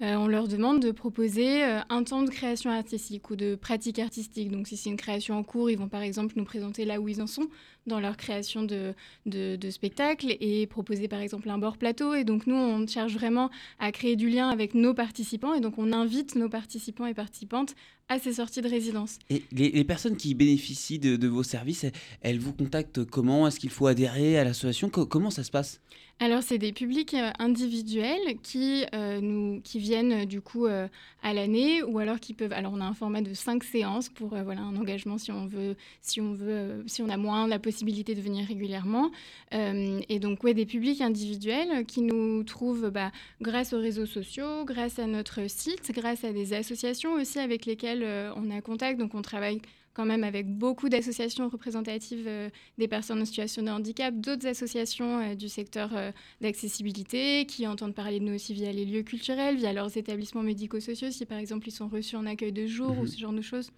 euh, 0.03 0.15
on 0.17 0.27
leur 0.27 0.49
demande 0.49 0.81
de 0.81 0.91
proposer 0.91 1.63
un 1.63 2.05
temps 2.05 2.23
de 2.23 2.31
création 2.31 2.71
artistique 2.71 3.31
ou 3.31 3.37
de 3.37 3.55
pratique 3.55 3.99
artistique. 3.99 4.51
Donc 4.51 4.67
si 4.69 4.77
c'est 4.77 4.91
une 4.91 4.97
création 4.97 5.37
en 5.37 5.43
cours, 5.43 5.71
ils 5.71 5.79
vont 5.79 5.89
par 5.89 6.03
exemple 6.03 6.35
nous 6.37 6.45
présenter 6.45 6.85
là 6.85 7.01
où 7.01 7.09
ils 7.09 7.23
en 7.23 7.27
sont 7.27 7.49
dans 7.89 8.01
leur 8.01 8.17
création 8.17 8.63
de, 8.63 8.95
de, 9.27 9.71
spectacles 9.71 10.37
et 10.41 10.67
proposer 10.67 11.09
par 11.09 11.21
exemple 11.21 11.51
un 11.51 11.59
bord 11.59 11.77
plateau. 11.77 12.15
Et 12.15 12.25
donc 12.25 12.47
nous, 12.47 12.55
on 12.55 12.87
cherche 12.87 13.15
vraiment 13.15 13.51
à 13.79 13.91
créer 13.93 14.17
du 14.17 14.29
lien 14.29 14.49
avec 14.49 14.75
nos 14.75 14.95
participants 14.95 15.55
et 15.55 15.61
donc 15.61 15.79
on 15.79 15.93
invite 15.93 16.37
nos 16.37 16.49
participants 16.49 17.07
et 17.07 17.15
participantes 17.15 17.75
à 18.09 18.19
ces 18.19 18.35
sorties 18.35 18.63
de 18.63 18.69
résidence. 18.69 19.19
Et 19.29 19.43
les, 19.53 19.85
personnes 19.85 20.17
qui 20.17 20.35
bénéficient 20.35 20.99
de, 20.99 21.29
vos 21.29 21.43
services, 21.43 21.85
elles, 22.23 22.39
vous 22.39 22.55
contactent 22.55 23.05
comment? 23.05 23.47
Est-ce 23.47 23.61
qu'il 23.61 23.71
faut 23.71 23.87
adhérer 23.87 24.39
à 24.39 24.45
l'association? 24.45 24.89
Comment 24.89 25.31
ça 25.31 25.45
se 25.45 25.51
passe? 25.51 25.81
Alors, 26.21 26.43
c'est 26.43 26.59
des 26.59 26.73
publics 26.73 27.15
euh, 27.15 27.31
individuels 27.39 28.39
qui, 28.43 28.85
euh, 28.93 29.21
nous, 29.21 29.63
viennent 29.77 30.23
euh, 30.23 30.25
du 30.25 30.41
coup 30.41 30.67
à 30.67 31.33
l'année 31.33 31.83
ou 31.85 32.01
alors 32.01 32.19
qui 32.19 32.35
peuvent. 32.35 32.53
Alors, 32.53 32.73
on 32.75 32.81
a 32.81 32.85
un 32.85 32.95
format 32.95 33.21
de 33.21 33.35
cinq 33.35 33.63
séances 33.63 34.09
pour 34.09 34.35
un 34.35 34.77
engagement 34.77 35.17
si 35.17 35.31
on 35.31 35.47
veut, 35.47 35.77
si 36.03 36.21
on 36.21 36.33
veut, 36.33 36.83
si 36.87 37.03
on 37.03 37.09
a 37.09 37.17
moins 37.17 37.47
la 37.47 37.61
possibilité 37.61 38.17
de 38.17 38.21
venir 38.21 38.47
régulièrement. 38.47 39.11
et 39.53 40.19
donc, 40.19 40.43
ouais, 40.43 40.55
des 40.55 40.67
publics 40.67 41.01
individuels 41.01 41.85
qui 41.87 42.03
nous 42.03 42.43
trouvent 42.43 42.91
bah, 42.91 43.13
grâce 43.41 43.73
aux 43.73 43.81
réseaux 43.81 44.07
sociaux, 44.07 44.65
grâce 44.65 44.99
à 44.99 45.07
notre 45.07 45.49
site, 45.49 45.93
grâce 45.93 46.25
à 46.25 46.33
des 46.33 46.53
associations 46.53 47.15
aussi 47.15 47.39
avec 47.39 47.67
lesquelles 47.67 48.05
on 48.37 48.51
a 48.51 48.61
contact. 48.61 48.99
Donc, 48.99 49.15
on 49.15 49.23
travaille 49.23 49.61
quand 49.99 50.07
même 50.07 50.23
avec 50.23 50.47
beaucoup 50.47 50.89
d'associations 50.89 51.49
représentatives 51.49 52.29
euh, 52.29 52.51
des 52.79 52.87
personnes 52.87 53.21
en 53.21 53.25
situation 53.25 53.65
de 53.65 53.69
handicap, 53.69 54.15
d'autres 54.15 54.47
associations 54.47 55.19
euh, 55.19 55.35
du 55.35 55.49
secteur 55.49 55.91
euh, 55.93 56.13
d'accessibilité 56.41 57.47
qui 57.47 57.67
entendent 57.67 57.97
parler 57.97 58.21
de 58.21 58.25
nous 58.25 58.35
aussi 58.37 58.55
via 58.55 58.71
les 58.71 58.85
lieux 58.85 59.03
culturels, 59.03 59.57
via 59.57 59.73
leurs 59.73 59.97
établissements 59.97 60.45
médico-sociaux, 60.45 61.11
si 61.11 61.27
par 61.27 61.39
exemple 61.39 61.67
ils 61.67 61.73
sont 61.73 61.89
reçus 61.89 62.15
en 62.15 62.27
accueil 62.27 62.53
de 62.53 62.65
jour 62.69 62.97
ou 62.97 63.01
mhm. 63.01 63.07
ce 63.09 63.19
genre 63.19 63.33
de 63.33 63.43
choses. 63.43 63.73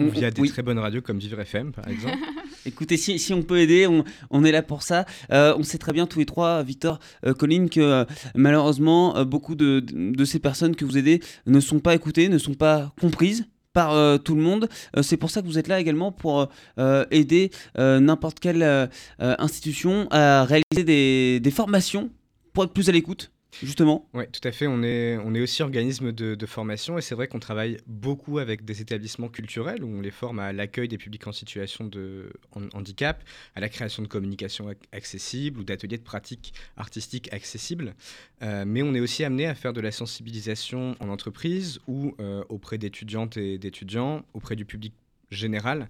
Ou 0.00 0.08
via 0.08 0.32
des 0.32 0.48
très 0.48 0.62
bonnes 0.62 0.80
radios 0.80 1.02
comme 1.02 1.20
Vivre 1.20 1.38
FM, 1.38 1.70
par 1.70 1.86
exemple. 1.92 2.18
Écoutez, 2.66 2.96
si, 2.96 3.20
si, 3.20 3.32
on 3.32 3.44
peut 3.44 3.58
aider, 3.58 3.86
on, 3.86 4.02
on, 4.30 4.44
est 4.44 4.50
là 4.50 4.62
pour 4.62 4.82
ça. 4.82 5.06
on 5.30 5.62
sait 5.62 5.78
très 5.78 5.92
bien 5.92 6.06
tous 6.06 6.18
les 6.18 6.26
trois, 6.26 6.64
Victor, 6.64 6.98
Colline, 7.38 7.70
que 7.70 8.06
malheureusement, 8.34 9.24
beaucoup 9.24 9.54
de, 9.54 9.78
de, 9.80 10.24
ces 10.24 10.40
personnes 10.40 10.74
que 10.74 10.84
vous 10.84 10.98
aidez 10.98 11.20
ne 11.46 11.60
sont 11.60 11.78
pas 11.78 11.94
écoutées, 11.94 12.28
ne 12.28 12.38
sont 12.38 12.54
pas 12.54 12.92
comprises 13.00 13.46
par 13.72 13.92
euh, 13.92 14.18
tout 14.18 14.34
le 14.34 14.42
monde. 14.42 14.68
Euh, 14.96 15.02
c'est 15.02 15.16
pour 15.16 15.30
ça 15.30 15.42
que 15.42 15.46
vous 15.46 15.58
êtes 15.58 15.68
là 15.68 15.80
également 15.80 16.12
pour 16.12 16.48
euh, 16.78 17.04
aider 17.10 17.50
n'importe 17.76 18.40
quelle 18.40 18.90
institution 19.18 20.06
à 20.10 20.44
réaliser 20.44 20.84
des, 20.84 21.40
des 21.40 21.50
formations 21.50 22.10
pour 22.52 22.64
être 22.64 22.72
plus 22.72 22.88
à 22.88 22.92
l'écoute 22.92 23.30
justement 23.62 24.08
Oui, 24.14 24.24
tout 24.32 24.46
à 24.46 24.52
fait. 24.52 24.66
On 24.66 24.82
est, 24.82 25.16
on 25.18 25.34
est 25.34 25.40
aussi 25.40 25.62
organisme 25.62 26.12
de, 26.12 26.46
formation 26.46 26.98
et 26.98 27.00
c'est 27.02 27.14
vrai 27.14 27.28
qu'on 27.28 27.38
travaille 27.38 27.78
beaucoup 27.86 28.38
avec 28.38 28.64
des 28.64 28.80
établissements 28.82 29.28
culturels 29.28 29.84
où 29.84 29.88
on 29.88 30.00
les 30.00 30.10
forme 30.10 30.38
à 30.38 30.52
l'accueil 30.52 30.88
des 30.88 30.98
publics 30.98 31.26
en 31.26 31.32
situation 31.32 31.84
de 31.84 32.32
handicap, 32.74 33.22
à 33.54 33.60
la 33.60 33.68
création 33.68 34.02
de 34.02 34.08
communication 34.08 34.68
accessible 34.92 35.60
ou 35.60 35.64
d'ateliers 35.64 35.98
de 35.98 36.02
pratique 36.02 36.52
artistique 36.76 37.32
accessibles. 37.32 37.94
Euh, 38.42 38.64
mais 38.66 38.82
on 38.82 38.94
est 38.94 39.00
aussi 39.00 39.24
amené 39.24 39.46
à 39.46 39.54
faire 39.54 39.72
de 39.72 39.80
la 39.80 39.92
sensibilisation 39.92 40.96
en 41.00 41.08
entreprise 41.08 41.80
ou 41.86 42.14
euh, 42.20 42.44
auprès 42.48 42.78
d'étudiantes 42.78 43.36
et 43.36 43.58
d'étudiants, 43.58 44.24
auprès 44.34 44.56
du 44.56 44.64
public 44.64 44.94
général. 45.30 45.88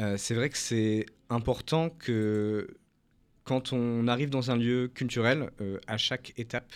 Euh, 0.00 0.16
c'est 0.16 0.34
vrai 0.34 0.50
que 0.50 0.58
c'est 0.58 1.06
important 1.30 1.90
que 1.90 2.76
quand 3.44 3.72
on 3.72 4.06
arrive 4.06 4.30
dans 4.30 4.50
un 4.50 4.56
lieu 4.56 4.88
culturel, 4.88 5.50
à 5.88 5.96
chaque 5.96 6.32
étape, 6.36 6.72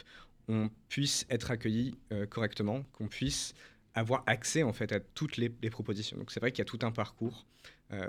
on 0.48 0.70
puisse 0.88 1.26
être 1.30 1.50
accueilli 1.50 1.96
euh, 2.12 2.26
correctement, 2.26 2.82
qu'on 2.92 3.08
puisse 3.08 3.54
avoir 3.94 4.22
accès 4.26 4.62
en 4.62 4.72
fait 4.72 4.92
à 4.92 5.00
toutes 5.00 5.36
les, 5.36 5.48
propositions. 5.70 6.16
Donc 6.18 6.30
c'est 6.30 6.40
vrai 6.40 6.52
qu'il 6.52 6.58
y 6.58 6.62
a 6.62 6.66
tout 6.66 6.78
un 6.82 6.90
parcours 6.90 7.46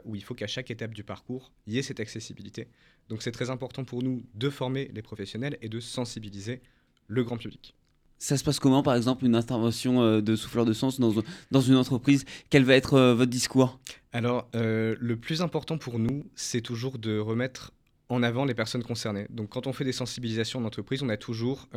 où 0.05 0.15
il 0.15 0.23
faut 0.23 0.33
qu'à 0.33 0.47
chaque 0.47 0.71
étape 0.71 0.91
du 0.95 1.03
parcours, 1.03 1.53
il 1.67 1.73
y 1.73 1.77
ait 1.77 1.83
cette 1.83 1.99
accessibilité. 1.99 2.67
Donc 3.09 3.21
c'est 3.21 3.31
très 3.31 3.51
important 3.51 3.85
pour 3.85 4.01
nous 4.01 4.23
de 4.33 4.49
former 4.49 4.89
les 4.91 5.03
professionnels 5.03 5.55
et 5.61 5.69
de 5.69 5.79
sensibiliser 5.79 6.61
le 7.07 7.23
grand 7.23 7.37
public. 7.37 7.75
Ça 8.19 8.35
se 8.37 8.43
passe 8.43 8.59
comment, 8.59 8.81
par 8.81 8.95
exemple, 8.95 9.25
une 9.25 9.35
intervention 9.35 10.01
euh, 10.01 10.21
de 10.21 10.35
souffleur 10.35 10.65
de 10.65 10.73
sens 10.73 10.99
dans, 10.99 11.13
dans 11.51 11.61
une 11.61 11.75
entreprise? 11.75 12.25
Quel 12.49 12.63
va 12.63 12.75
être 12.75 12.95
euh, 12.95 13.13
votre 13.13 13.29
discours? 13.29 13.79
Alors, 14.11 14.49
euh, 14.55 14.95
le 14.99 15.17
plus 15.17 15.41
important 15.41 15.77
pour 15.77 15.99
nous, 15.99 16.25
c'est 16.35 16.61
toujours 16.61 16.97
de 16.97 17.19
remettre 17.19 17.73
en 18.09 18.23
avant 18.23 18.45
les 18.45 18.55
personnes 18.55 18.83
concernées. 18.83 19.27
Donc, 19.29 19.49
quand 19.49 19.67
on 19.67 19.73
fait 19.73 19.83
des 19.83 19.91
sensibilisations 19.91 20.59
en 20.59 20.65
entreprise, 20.65 21.03
on 21.03 21.09
a 21.09 21.17
toujours 21.17 21.67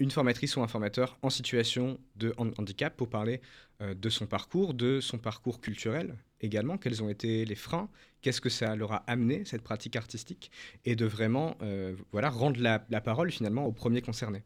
une 0.00 0.10
formatrice 0.10 0.56
ou 0.56 0.62
un 0.62 0.66
formateur 0.66 1.16
en 1.22 1.30
situation 1.30 2.00
de 2.16 2.34
handicap 2.36 2.96
pour 2.96 3.08
parler 3.08 3.40
de 3.80 4.10
son 4.10 4.26
parcours, 4.26 4.74
de 4.74 5.00
son 5.00 5.18
parcours 5.18 5.60
culturel 5.60 6.16
également, 6.40 6.76
quels 6.76 7.02
ont 7.02 7.08
été 7.08 7.44
les 7.44 7.54
freins, 7.54 7.88
qu'est-ce 8.20 8.40
que 8.40 8.50
ça 8.50 8.74
leur 8.76 8.92
a 8.92 9.04
amené, 9.06 9.44
cette 9.44 9.62
pratique 9.62 9.96
artistique, 9.96 10.50
et 10.84 10.96
de 10.96 11.06
vraiment 11.06 11.56
voilà, 12.12 12.30
rendre 12.30 12.60
la, 12.60 12.78
parole 13.00 13.30
finalement 13.30 13.66
aux 13.66 13.72
premiers 13.72 14.02
concernés. 14.02 14.42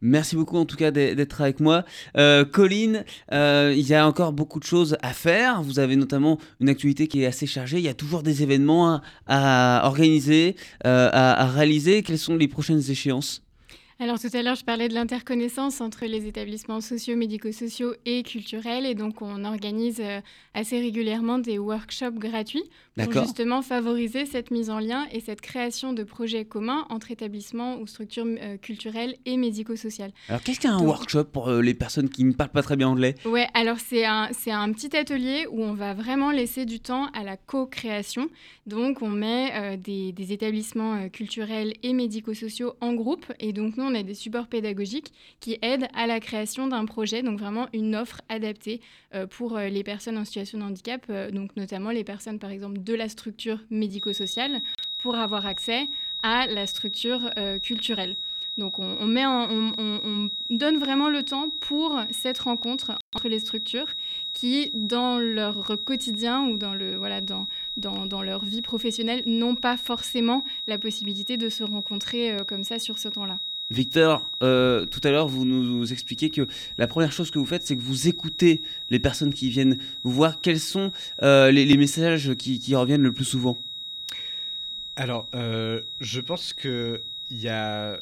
Merci 0.00 0.36
beaucoup 0.36 0.56
en 0.56 0.64
tout 0.64 0.76
cas 0.76 0.90
d'être 0.92 1.40
avec 1.40 1.58
moi. 1.58 1.84
Euh, 2.16 2.44
Colline, 2.44 3.04
euh, 3.32 3.74
il 3.76 3.86
y 3.86 3.94
a 3.94 4.06
encore 4.06 4.32
beaucoup 4.32 4.60
de 4.60 4.64
choses 4.64 4.96
à 5.02 5.12
faire. 5.12 5.60
Vous 5.62 5.80
avez 5.80 5.96
notamment 5.96 6.38
une 6.60 6.68
actualité 6.68 7.08
qui 7.08 7.22
est 7.22 7.26
assez 7.26 7.46
chargée. 7.46 7.78
Il 7.78 7.84
y 7.84 7.88
a 7.88 7.94
toujours 7.94 8.22
des 8.22 8.44
événements 8.44 9.00
à, 9.26 9.82
organiser, 9.84 10.54
euh, 10.86 11.10
à, 11.12 11.46
réaliser. 11.46 12.02
Quelles 12.04 12.18
sont 12.18 12.36
les 12.36 12.46
prochaines 12.46 12.90
échéances? 12.90 13.42
Alors 14.00 14.20
tout 14.20 14.28
à 14.32 14.42
l'heure, 14.42 14.54
je 14.54 14.64
parlais 14.64 14.88
de 14.88 14.94
l'interconnaissance 14.94 15.80
entre 15.80 16.06
les 16.06 16.26
établissements 16.26 16.80
sociaux, 16.80 17.16
médico-sociaux 17.16 17.94
et 18.06 18.22
culturels. 18.22 18.86
Et 18.86 18.94
donc, 18.94 19.22
on 19.22 19.44
organise 19.44 20.02
assez 20.54 20.80
régulièrement 20.80 21.38
des 21.38 21.58
workshops 21.58 22.18
gratuits 22.18 22.64
pour 23.04 23.12
justement 23.12 23.62
favoriser 23.62 24.26
cette 24.26 24.50
mise 24.50 24.70
en 24.70 24.80
lien 24.80 25.06
et 25.12 25.20
cette 25.20 25.40
création 25.40 25.92
de 25.92 26.02
projets 26.02 26.44
communs 26.44 26.86
entre 26.90 27.10
établissements 27.10 27.78
ou 27.78 27.86
structures 27.86 28.26
euh, 28.26 28.56
culturelles 28.56 29.14
et 29.24 29.36
médico-sociales. 29.36 30.12
Alors 30.28 30.42
qu'est-ce 30.42 30.60
qu'un 30.60 30.78
workshop 30.78 31.24
pour 31.24 31.48
euh, 31.48 31.62
les 31.62 31.74
personnes 31.74 32.08
qui 32.08 32.24
ne 32.24 32.32
parlent 32.32 32.50
pas 32.50 32.62
très 32.62 32.76
bien 32.76 32.88
anglais? 32.88 33.14
Ouais, 33.24 33.46
alors 33.54 33.78
c'est 33.78 34.04
un, 34.04 34.30
un 34.46 34.72
petit 34.72 34.96
atelier 34.96 35.46
où 35.50 35.62
on 35.62 35.74
va 35.74 35.94
vraiment 35.94 36.30
laisser 36.30 36.66
du 36.66 36.80
temps 36.80 37.06
à 37.12 37.22
la 37.22 37.36
co-création. 37.36 38.28
Donc 38.66 39.02
on 39.02 39.08
met 39.08 39.52
euh, 39.54 39.76
des, 39.76 40.12
des, 40.12 40.32
établissements 40.32 41.08
culturels 41.08 41.74
et 41.82 41.92
médico-sociaux 41.92 42.74
en 42.80 42.94
groupe 42.94 43.32
et 43.40 43.52
donc 43.52 43.76
nous 43.76 43.84
on 43.88 43.94
a 43.94 44.02
des 44.02 44.14
supports 44.14 44.46
pédagogiques 44.46 45.12
qui 45.40 45.58
aident 45.62 45.88
à 45.94 46.06
la 46.06 46.20
création 46.20 46.66
d'un 46.68 46.84
projet, 46.84 47.22
donc 47.22 47.38
vraiment 47.38 47.68
une 47.72 47.96
offre 47.96 48.20
adaptée 48.28 48.80
pour 49.30 49.58
les 49.58 49.82
personnes 49.82 50.18
en 50.18 50.24
situation 50.24 50.58
de 50.58 50.64
handicap, 50.64 51.10
donc 51.32 51.56
notamment 51.56 51.90
les 51.90 52.04
personnes 52.04 52.38
par 52.38 52.50
exemple 52.50 52.82
de 52.82 52.94
la 52.94 53.08
structure 53.08 53.58
médico-sociale 53.70 54.60
pour 54.98 55.14
avoir 55.16 55.46
accès 55.46 55.86
à 56.22 56.46
la 56.46 56.66
structure 56.66 57.30
euh, 57.38 57.58
culturelle. 57.58 58.16
Donc 58.56 58.80
on, 58.80 59.06
donne 60.50 60.78
vraiment 60.78 61.08
le 61.08 61.22
temps 61.22 61.48
pour 61.60 62.00
cette 62.10 62.38
rencontre 62.38 62.98
entre 63.14 63.28
les 63.28 63.38
structures 63.38 63.86
qui, 64.32 64.72
dans 64.74 65.20
leur 65.20 65.78
quotidien 65.84 66.44
ou 66.48 66.58
dans, 66.58 66.74
leur 66.74 68.44
vie 68.44 68.62
professionnelle, 68.62 69.22
n'ont 69.26 69.54
pas 69.54 69.76
forcément 69.76 70.42
la 70.66 70.76
possibilité 70.76 71.36
de 71.36 71.48
se 71.48 71.62
rencontrer 71.62 72.32
euh, 72.32 72.44
comme 72.44 72.64
ça 72.64 72.80
sur 72.80 72.98
ce 72.98 73.08
temps-là. 73.08 73.38
Victor, 73.70 74.30
euh, 74.42 74.86
tout 74.86 75.00
à 75.04 75.10
l'heure, 75.10 75.28
vous 75.28 75.44
nous 75.44 75.92
expliquez 75.92 76.30
que 76.30 76.46
la 76.78 76.86
première 76.86 77.12
chose 77.12 77.30
que 77.30 77.38
vous 77.38 77.44
faites, 77.44 77.66
c'est 77.66 77.76
que 77.76 77.82
vous 77.82 78.08
écoutez 78.08 78.62
les 78.88 78.98
personnes 78.98 79.34
qui 79.34 79.50
viennent 79.50 79.78
vous 80.04 80.12
voir. 80.12 80.40
Quels 80.40 80.60
sont 80.60 80.90
euh, 81.22 81.50
les, 81.50 81.76
messages 81.76 82.34
qui, 82.34 82.74
reviennent 82.74 83.02
le 83.02 83.12
plus 83.12 83.26
souvent? 83.26 83.58
Alors, 84.96 85.28
euh, 85.34 85.82
je 86.00 86.20
pense 86.20 86.54
qu'il 86.54 87.00
y 87.30 87.48
a 87.48 88.00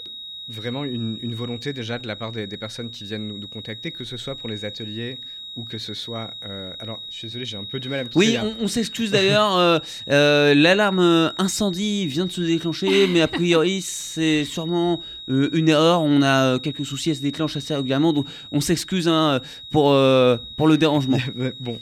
vraiment 0.48 0.84
une, 0.84 1.34
volonté 1.34 1.72
déjà 1.72 1.98
de 1.98 2.06
la 2.06 2.14
part 2.14 2.30
des, 2.30 2.46
personnes 2.46 2.90
qui 2.90 3.02
viennent 3.02 3.26
nous, 3.26 3.48
contacter, 3.48 3.90
que 3.90 4.04
ce 4.04 4.16
soit 4.16 4.36
pour 4.36 4.48
les 4.48 4.64
ateliers 4.64 5.18
ou 5.56 5.64
que 5.64 5.78
ce 5.78 5.94
soit... 5.94 6.36
alors, 6.78 7.00
je 7.08 7.16
suis 7.16 7.26
désolé, 7.28 7.44
j'ai 7.44 7.56
un 7.56 7.64
peu 7.64 7.80
du 7.80 7.88
mal 7.88 8.00
à 8.00 8.04
me 8.04 8.08
Oui, 8.14 8.36
on, 8.60 8.68
s'excuse 8.68 9.10
d'ailleurs. 9.10 9.82
L'alarme 10.06 11.34
incendie 11.38 12.06
vient 12.06 12.26
de 12.26 12.30
se 12.30 12.42
déclencher, 12.42 13.08
mais 13.08 13.20
a 13.20 13.26
priori, 13.26 13.80
c'est 13.80 14.44
sûrement 14.44 15.02
euh, 15.28 15.50
une 15.52 15.68
erreur, 15.68 16.02
on 16.02 16.22
a 16.22 16.54
euh, 16.54 16.58
quelques 16.58 16.84
soucis, 16.84 17.10
elle 17.10 17.16
se 17.16 17.22
déclenche 17.22 17.56
assez 17.56 17.74
régulièrement, 17.74 18.12
donc 18.12 18.26
on 18.52 18.60
s'excuse 18.60 19.08
hein, 19.08 19.40
pour, 19.70 19.92
euh, 19.92 20.36
pour 20.56 20.68
le 20.68 20.78
dérangement. 20.78 21.18
bon, 21.60 21.80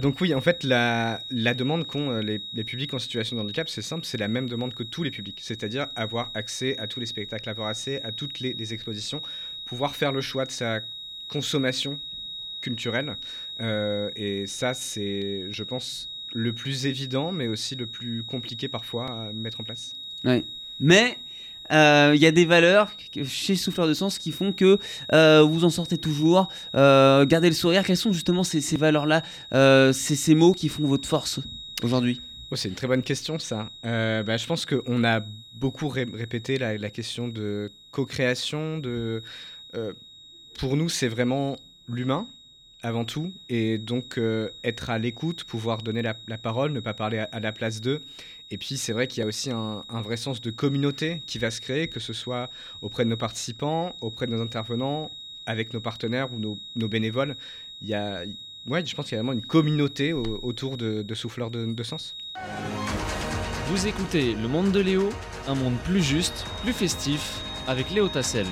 donc 0.00 0.20
oui, 0.20 0.34
en 0.34 0.40
fait, 0.40 0.64
la, 0.64 1.22
la 1.30 1.54
demande 1.54 1.86
qu'ont 1.86 2.18
les, 2.18 2.40
les, 2.52 2.64
publics 2.64 2.92
en 2.94 2.98
situation 2.98 3.36
de 3.36 3.42
handicap, 3.42 3.68
c'est 3.68 3.82
simple, 3.82 4.04
c'est 4.04 4.18
la 4.18 4.28
même 4.28 4.48
demande 4.48 4.74
que 4.74 4.82
tous 4.82 5.02
les 5.02 5.10
publics, 5.10 5.40
c'est-à-dire 5.42 5.86
avoir 5.94 6.30
accès 6.34 6.76
à 6.78 6.86
tous 6.86 7.00
les 7.00 7.06
spectacles, 7.06 7.48
avoir 7.48 7.68
accès 7.68 8.02
à 8.02 8.12
toutes 8.12 8.40
les, 8.40 8.54
les 8.54 8.74
expositions, 8.74 9.20
pouvoir 9.64 9.94
faire 9.94 10.12
le 10.12 10.20
choix 10.20 10.44
de 10.44 10.50
sa 10.50 10.80
consommation 11.28 11.98
culturelle. 12.60 13.16
et 13.60 14.46
ça, 14.46 14.74
c'est, 14.74 15.46
je 15.50 15.62
pense, 15.62 16.08
le 16.32 16.52
plus 16.52 16.86
évident, 16.86 17.30
mais 17.30 17.46
aussi 17.46 17.76
le 17.76 17.86
plus 17.86 18.24
compliqué 18.24 18.68
parfois 18.68 19.06
à 19.06 19.32
mettre 19.32 19.60
en 19.60 19.64
place. 19.64 19.94
Oui. 20.24 20.44
Mais 20.80 21.18
il 21.70 21.76
euh, 21.76 22.16
y 22.16 22.26
a 22.26 22.30
des 22.30 22.44
valeurs 22.44 22.92
chez 23.24 23.56
Souffleur 23.56 23.88
de 23.88 23.94
Sens 23.94 24.18
qui 24.18 24.32
font 24.32 24.52
que 24.52 24.78
euh, 25.12 25.42
vous 25.42 25.64
en 25.64 25.70
sortez 25.70 25.96
toujours. 25.96 26.48
Euh, 26.74 27.24
gardez 27.24 27.48
le 27.48 27.54
sourire. 27.54 27.84
Quelles 27.84 27.96
sont 27.96 28.12
justement 28.12 28.44
ces, 28.44 28.76
valeurs-là, 28.76 29.22
ces, 29.92 30.34
mots 30.34 30.52
qui 30.52 30.68
font 30.68 30.86
votre 30.86 31.08
force 31.08 31.40
aujourd'hui? 31.82 32.20
C'est 32.54 32.68
une 32.68 32.74
très 32.76 32.86
bonne 32.86 33.02
question, 33.02 33.38
ça. 33.38 33.70
Bah, 33.82 34.36
je 34.36 34.46
pense 34.46 34.66
qu'on 34.66 35.04
a 35.04 35.20
beaucoup 35.54 35.88
répété 35.88 36.58
la, 36.58 36.90
question 36.90 37.28
de 37.28 37.72
co-création. 37.90 38.80
Pour 40.58 40.76
nous, 40.76 40.88
c'est 40.88 41.08
vraiment 41.08 41.56
l'humain 41.88 42.26
avant 42.82 43.06
tout, 43.06 43.32
et 43.48 43.78
donc 43.78 44.20
être 44.62 44.90
à 44.90 44.98
l'écoute, 44.98 45.44
pouvoir 45.44 45.78
donner 45.78 46.02
la, 46.02 46.38
parole, 46.38 46.72
ne 46.72 46.80
pas 46.80 46.94
parler 46.94 47.24
à 47.32 47.40
la 47.40 47.50
place 47.50 47.80
d'eux, 47.80 48.02
et 48.50 48.58
puis 48.58 48.76
c'est 48.76 48.92
vrai 48.92 49.06
qu'il 49.06 49.20
y 49.20 49.24
a 49.24 49.26
aussi 49.26 49.50
un, 49.50 49.84
vrai 50.02 50.16
sens 50.16 50.40
de 50.40 50.50
communauté 50.50 51.22
qui 51.26 51.38
va 51.38 51.50
se 51.50 51.60
créer, 51.60 51.88
que 51.88 52.00
ce 52.00 52.12
soit 52.12 52.50
auprès 52.82 53.04
de 53.04 53.10
nos 53.10 53.16
participants, 53.16 53.96
auprès 54.00 54.26
de 54.26 54.32
nos 54.32 54.42
intervenants, 54.42 55.10
avec 55.46 55.72
nos 55.72 55.80
partenaires 55.80 56.32
ou 56.32 56.38
nos, 56.38 56.88
bénévoles. 56.88 57.36
Il 57.82 57.88
y 57.88 57.94
a, 57.94 58.22
ouais, 58.66 58.84
je 58.84 58.94
pense 58.94 59.06
qu'il 59.06 59.16
y 59.16 59.18
a 59.18 59.22
vraiment 59.22 59.32
une 59.32 59.44
communauté 59.44 60.12
autour 60.12 60.76
de, 60.76 61.14
Souffleurs 61.14 61.50
de, 61.50 61.82
Sens. 61.82 62.16
Vous 63.68 63.86
écoutez 63.86 64.34
Le 64.34 64.48
Monde 64.48 64.72
de 64.72 64.80
Léo, 64.80 65.08
un 65.48 65.54
monde 65.54 65.76
plus 65.84 66.02
juste, 66.02 66.44
plus 66.62 66.72
festif, 66.72 67.40
avec 67.66 67.90
Léo 67.90 68.08
Tassel. 68.08 68.46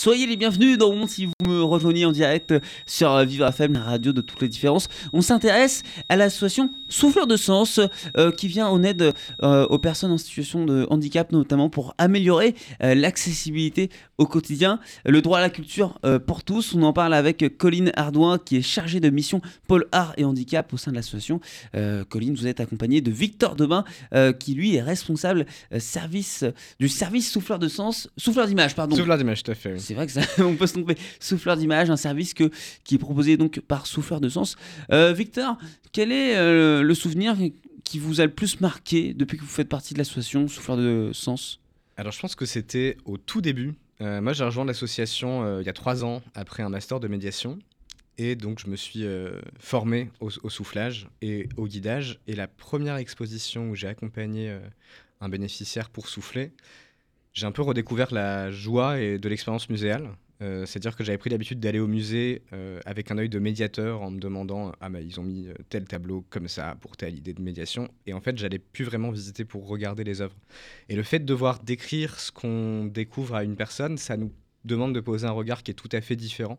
Soyez 0.00 0.26
les 0.26 0.38
bienvenus 0.38 0.78
dans 0.78 0.90
le 0.90 0.96
monde 0.96 1.10
si 1.10 1.26
vous 1.26 1.34
me 1.46 1.62
rejoignez 1.62 2.06
en 2.06 2.12
direct 2.12 2.54
sur 2.86 3.22
Vivre 3.26 3.46
FM, 3.46 3.74
la 3.74 3.82
radio 3.82 4.14
de 4.14 4.22
toutes 4.22 4.40
les 4.40 4.48
différences. 4.48 4.88
On 5.12 5.20
s'intéresse 5.20 5.82
à 6.08 6.16
l'association 6.16 6.70
Souffleur 6.88 7.26
de 7.26 7.36
Sens 7.36 7.80
euh, 8.16 8.32
qui 8.32 8.48
vient 8.48 8.66
en 8.66 8.82
aide 8.82 9.12
euh, 9.42 9.66
aux 9.66 9.78
personnes 9.78 10.10
en 10.10 10.16
situation 10.16 10.64
de 10.64 10.86
handicap, 10.88 11.32
notamment 11.32 11.68
pour 11.68 11.94
améliorer 11.98 12.54
euh, 12.82 12.94
l'accessibilité 12.94 13.90
au 14.16 14.26
quotidien. 14.26 14.80
Le 15.04 15.20
droit 15.20 15.36
à 15.36 15.42
la 15.42 15.50
culture 15.50 15.98
pour 16.26 16.44
tous, 16.44 16.74
on 16.74 16.82
en 16.82 16.92
parle 16.94 17.12
avec 17.12 17.56
Colline 17.58 17.92
Ardouin 17.94 18.38
qui 18.38 18.56
est 18.56 18.62
chargée 18.62 19.00
de 19.00 19.08
mission 19.08 19.42
Pôle 19.66 19.86
Art 19.92 20.14
et 20.16 20.24
Handicap 20.24 20.72
au 20.72 20.76
sein 20.76 20.90
de 20.90 20.96
l'association. 20.96 21.40
Colline, 22.10 22.34
vous 22.34 22.46
êtes 22.46 22.60
accompagnée 22.60 23.00
de 23.00 23.10
Victor 23.10 23.56
Debin 23.56 23.84
qui 24.38 24.52
lui 24.52 24.76
est 24.76 24.82
responsable 24.82 25.46
service, 25.78 26.44
du 26.78 26.90
service 26.90 27.30
Souffleur 27.32 27.58
de 27.58 27.68
Sens, 27.68 28.10
Souffleur 28.18 28.46
d'image, 28.46 28.74
pardon. 28.74 28.94
Souffleur 28.94 29.16
d'image, 29.16 29.42
tout 29.42 29.52
à 29.52 29.54
fait. 29.54 29.78
C'est 29.90 29.94
vrai 29.94 30.06
que 30.06 30.12
ça, 30.12 30.20
on 30.44 30.54
peut 30.54 30.68
se 30.68 30.74
tromper. 30.74 30.94
Souffleur 31.18 31.56
d'image, 31.56 31.90
un 31.90 31.96
service 31.96 32.32
que, 32.32 32.48
qui 32.84 32.94
est 32.94 32.98
proposé 32.98 33.36
donc 33.36 33.58
par 33.58 33.86
Souffleur 33.86 34.20
de 34.20 34.28
Sens. 34.28 34.56
Victor, 34.90 35.56
quel 35.92 36.12
est 36.12 36.36
euh, 36.36 36.82
le 36.82 36.94
souvenir 36.94 37.36
qui 37.82 37.98
vous 37.98 38.20
a 38.20 38.24
le 38.24 38.32
plus 38.32 38.60
marqué 38.60 39.12
depuis 39.12 39.36
que 39.36 39.42
vous 39.42 39.48
faites 39.48 39.68
partie 39.68 39.94
de 39.94 39.98
l'association 39.98 40.46
Souffleur 40.46 40.76
de 40.76 41.10
Sens? 41.12 41.58
Alors 41.96 42.12
je 42.12 42.20
pense 42.20 42.36
que 42.36 42.46
c'était 42.46 42.96
au 43.04 43.18
tout 43.18 43.40
début. 43.40 43.74
Euh, 44.00 44.20
moi 44.20 44.32
j'ai 44.32 44.44
rejoint 44.44 44.64
l'association 44.64 45.42
euh, 45.42 45.60
il 45.60 45.66
y 45.66 45.68
a 45.68 45.72
trois 45.72 46.04
ans 46.04 46.22
après 46.34 46.62
un 46.62 46.68
master 46.68 47.00
de 47.00 47.08
médiation. 47.08 47.58
Et 48.18 48.36
donc 48.36 48.60
je 48.60 48.68
me 48.68 48.76
suis 48.76 49.06
formé 49.58 50.10
au, 50.20 50.28
soufflage 50.50 51.08
et 51.22 51.48
au 51.56 51.66
guidage. 51.66 52.20
Et 52.26 52.36
la 52.36 52.48
première 52.48 52.96
exposition 52.96 53.70
où 53.70 53.74
j'ai 53.74 53.88
accompagné 53.88 54.54
un 55.22 55.30
bénéficiaire 55.30 55.88
pour 55.88 56.06
souffler, 56.06 56.52
j'ai 57.40 57.46
un 57.46 57.52
peu 57.52 57.62
redécouvert 57.62 58.12
la 58.12 58.50
joie 58.50 59.00
et 59.00 59.18
de 59.18 59.28
l'expérience 59.28 59.70
muséale. 59.70 60.10
Euh, 60.42 60.66
c'est-à-dire 60.66 60.94
que 60.94 61.04
j'avais 61.04 61.16
pris 61.16 61.30
l'habitude 61.30 61.58
d'aller 61.58 61.78
au 61.78 61.86
musée 61.86 62.42
euh, 62.52 62.80
avec 62.84 63.10
un 63.10 63.16
œil 63.16 63.30
de 63.30 63.38
médiateur 63.38 64.02
en 64.02 64.10
me 64.10 64.18
demandant 64.18 64.72
Ah, 64.80 64.90
mais 64.90 65.04
ils 65.04 65.18
ont 65.20 65.22
mis 65.22 65.48
euh, 65.48 65.54
tel 65.70 65.84
tableau 65.84 66.24
comme 66.28 66.48
ça 66.48 66.76
pour 66.80 66.98
telle 66.98 67.16
idée 67.16 67.32
de 67.32 67.40
médiation. 67.40 67.88
Et 68.06 68.12
en 68.12 68.20
fait, 68.20 68.36
j'allais 68.36 68.58
plus 68.58 68.84
vraiment 68.84 69.10
visiter 69.10 69.46
pour 69.46 69.66
regarder 69.66 70.04
les 70.04 70.20
œuvres. 70.20 70.36
Et 70.90 70.96
le 70.96 71.02
fait 71.02 71.20
de 71.20 71.24
devoir 71.24 71.60
décrire 71.62 72.20
ce 72.20 72.30
qu'on 72.30 72.84
découvre 72.84 73.34
à 73.34 73.42
une 73.44 73.56
personne, 73.56 73.96
ça 73.96 74.18
nous 74.18 74.32
demande 74.66 74.94
de 74.94 75.00
poser 75.00 75.26
un 75.26 75.32
regard 75.32 75.62
qui 75.62 75.70
est 75.70 75.74
tout 75.74 75.88
à 75.92 76.02
fait 76.02 76.16
différent. 76.16 76.58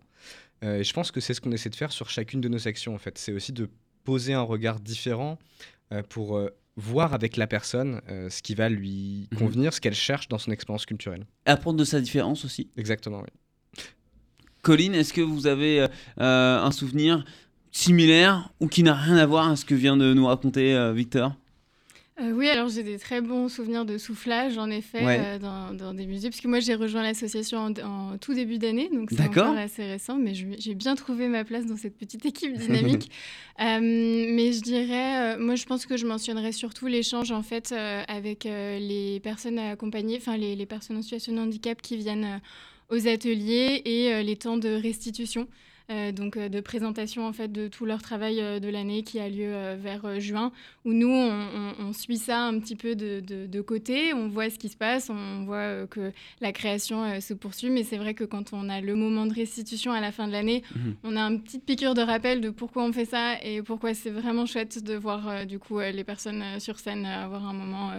Et 0.64 0.84
je 0.84 0.94
pense 0.94 1.12
que 1.12 1.20
c'est 1.20 1.34
ce 1.34 1.42
qu'on 1.42 1.52
essaie 1.52 1.70
de 1.70 1.76
faire 1.76 1.92
sur 1.92 2.10
chacune 2.10 2.40
de 2.40 2.48
nos 2.48 2.68
actions, 2.68 2.94
en 2.94 3.00
fait. 3.00 3.18
C'est 3.18 3.32
aussi 3.32 3.52
de 3.52 3.68
poser 4.04 4.34
un 4.34 4.42
regard 4.42 4.80
différent 4.80 5.40
pour 6.10 6.40
voir 6.78 7.14
avec 7.14 7.38
la 7.38 7.48
personne 7.48 8.02
euh, 8.10 8.30
ce 8.30 8.42
qui 8.42 8.56
va 8.56 8.70
lui 8.70 9.28
Mhm. 9.32 9.38
convenir, 9.38 9.74
ce 9.74 9.82
qu'elle 9.82 9.94
cherche 9.96 10.28
dans 10.30 10.38
son 10.38 10.52
expérience 10.52 10.86
culturelle. 10.86 11.26
Apprendre 11.46 11.78
de 11.80 11.84
sa 11.84 12.00
différence 12.02 12.46
aussi. 12.46 12.70
Exactement, 12.78 13.22
oui. 13.22 13.84
Colline, 14.62 14.94
est-ce 14.96 15.12
que 15.14 15.22
vous 15.22 15.48
avez 15.48 15.82
euh, 15.82 15.88
euh, 16.20 16.60
un 16.62 16.72
souvenir 16.72 17.26
similaire 17.72 18.50
ou 18.60 18.68
qui 18.68 18.84
n'a 18.84 18.94
rien 18.94 19.18
à 19.18 19.26
voir 19.26 19.50
à 19.50 19.56
ce 19.56 19.66
que 19.66 19.74
vient 19.76 19.98
de 19.98 20.14
nous 20.14 20.26
raconter 20.28 20.76
euh, 20.76 20.94
Victor? 20.94 21.36
Euh, 22.22 22.32
oui, 22.34 22.48
alors 22.50 22.70
j'ai 22.70 22.84
des 22.84 23.00
très 23.00 23.20
bons 23.22 23.50
souvenirs 23.50 23.86
de 23.86 23.98
soufflage, 23.98 24.58
en 24.58 24.70
effet, 24.70 25.04
Ouais. 25.04 25.18
euh, 25.20 25.40
dans, 25.40 25.74
dans 25.74 25.94
des 25.94 26.06
musées, 26.06 26.30
parce 26.30 26.40
que 26.42 26.48
moi 26.48 26.60
j'ai 26.60 26.76
rejoint 26.76 27.02
l'association 27.04 27.58
en, 27.60 27.72
en 27.84 28.18
tout 28.18 28.34
début 28.34 28.58
d'année, 28.60 28.90
donc 28.94 29.10
c'est 29.12 29.22
encore 29.22 29.56
assez 29.58 29.84
récent, 29.84 30.18
mais 30.18 30.34
j'ai 30.36 30.76
bien 30.76 30.96
trouvé 30.96 31.28
ma 31.28 31.44
place 31.44 31.66
dans 31.66 31.78
cette 31.78 31.98
petite 31.98 32.26
équipe 32.26 32.54
dynamique. 32.58 33.12
Euh, 33.60 33.80
mais 33.80 34.54
je 34.54 34.62
dirais, 34.62 35.38
moi 35.38 35.54
je 35.54 35.66
pense 35.66 35.86
que 35.86 35.96
je 35.96 36.08
mentionnerais 36.08 36.52
surtout 36.54 36.88
l'échange 36.88 37.32
en 37.32 37.44
fait 37.44 37.76
avec 38.08 38.46
les 38.46 39.20
personnes 39.22 39.60
accompagnées, 39.60 40.18
enfin 40.18 40.36
les, 40.36 40.56
les 40.56 40.66
personnes 40.66 40.98
en 40.98 41.04
situation 41.04 41.34
de 41.34 41.38
handicap 41.40 41.80
qui 41.80 41.96
viennent 41.98 42.42
aux 42.90 43.08
ateliers 43.08 43.82
et 43.86 44.24
les 44.24 44.36
temps 44.36 44.58
de 44.58 44.70
restitution. 44.70 45.48
Euh, 45.92 46.12
donc 46.12 46.38
euh, 46.38 46.50
de 46.50 46.60
présentation 46.62 47.28
en 47.28 47.34
fait 47.34 47.52
de 47.52 47.68
tout 47.68 47.86
leur 47.86 48.02
travail 48.02 48.40
euh, 48.42 48.60
de 48.60 48.70
l'année 48.70 49.04
qui 49.04 49.20
a 49.20 49.30
lieu 49.30 49.54
euh, 49.54 49.76
vers 49.80 50.20
juin 50.20 50.52
où 50.86 50.94
nous, 50.94 51.10
on, 51.10 51.30
on- 51.80 51.86
on 51.88 51.94
suit 51.94 52.18
ça 52.18 52.40
un 52.46 52.58
petit 52.60 52.76
peu 52.76 52.96
de, 52.96 53.20
de- 53.20 53.46
de 53.46 53.62
côté, 53.62 54.14
on 54.14 54.28
voit 54.30 54.50
ce 54.50 54.58
qui 54.58 54.70
se 54.70 54.78
passe, 54.78 55.10
on 55.10 55.44
voit 55.46 55.86
que 55.88 56.12
la 56.40 56.52
création 56.52 57.20
se 57.22 57.34
poursuit, 57.34 57.70
mais 57.70 57.84
c'est 57.84 57.98
vrai 57.98 58.14
que 58.14 58.24
quand 58.24 58.54
on 58.54 58.70
a 58.70 58.82
le 58.82 58.96
moment 58.96 59.26
de 59.28 59.34
restitution 59.34 59.92
à 59.92 60.02
la 60.02 60.12
fin 60.12 60.28
de 60.28 60.32
l'année, 60.32 60.64
Mhm. 60.76 60.96
on 61.04 61.16
a 61.18 61.22
une 61.22 61.42
petite 61.42 61.66
piqûre 61.66 61.94
de 61.94 62.02
rappel 62.02 62.42
de 62.42 62.50
pourquoi 62.50 62.84
on 62.84 62.94
fait 62.94 63.06
ça 63.06 63.36
et 63.44 63.62
pourquoi 63.62 63.94
c'est 63.94 64.10
vraiment 64.10 64.46
chouette 64.46 64.84
de 64.84 64.96
voir 64.96 65.46
du 65.46 65.60
coup 65.60 65.80
les 65.80 66.04
personnes 66.04 66.44
sur 66.60 66.80
scène 66.80 67.06
avoir 67.06 67.46
un 67.48 67.54
moment 67.54 67.92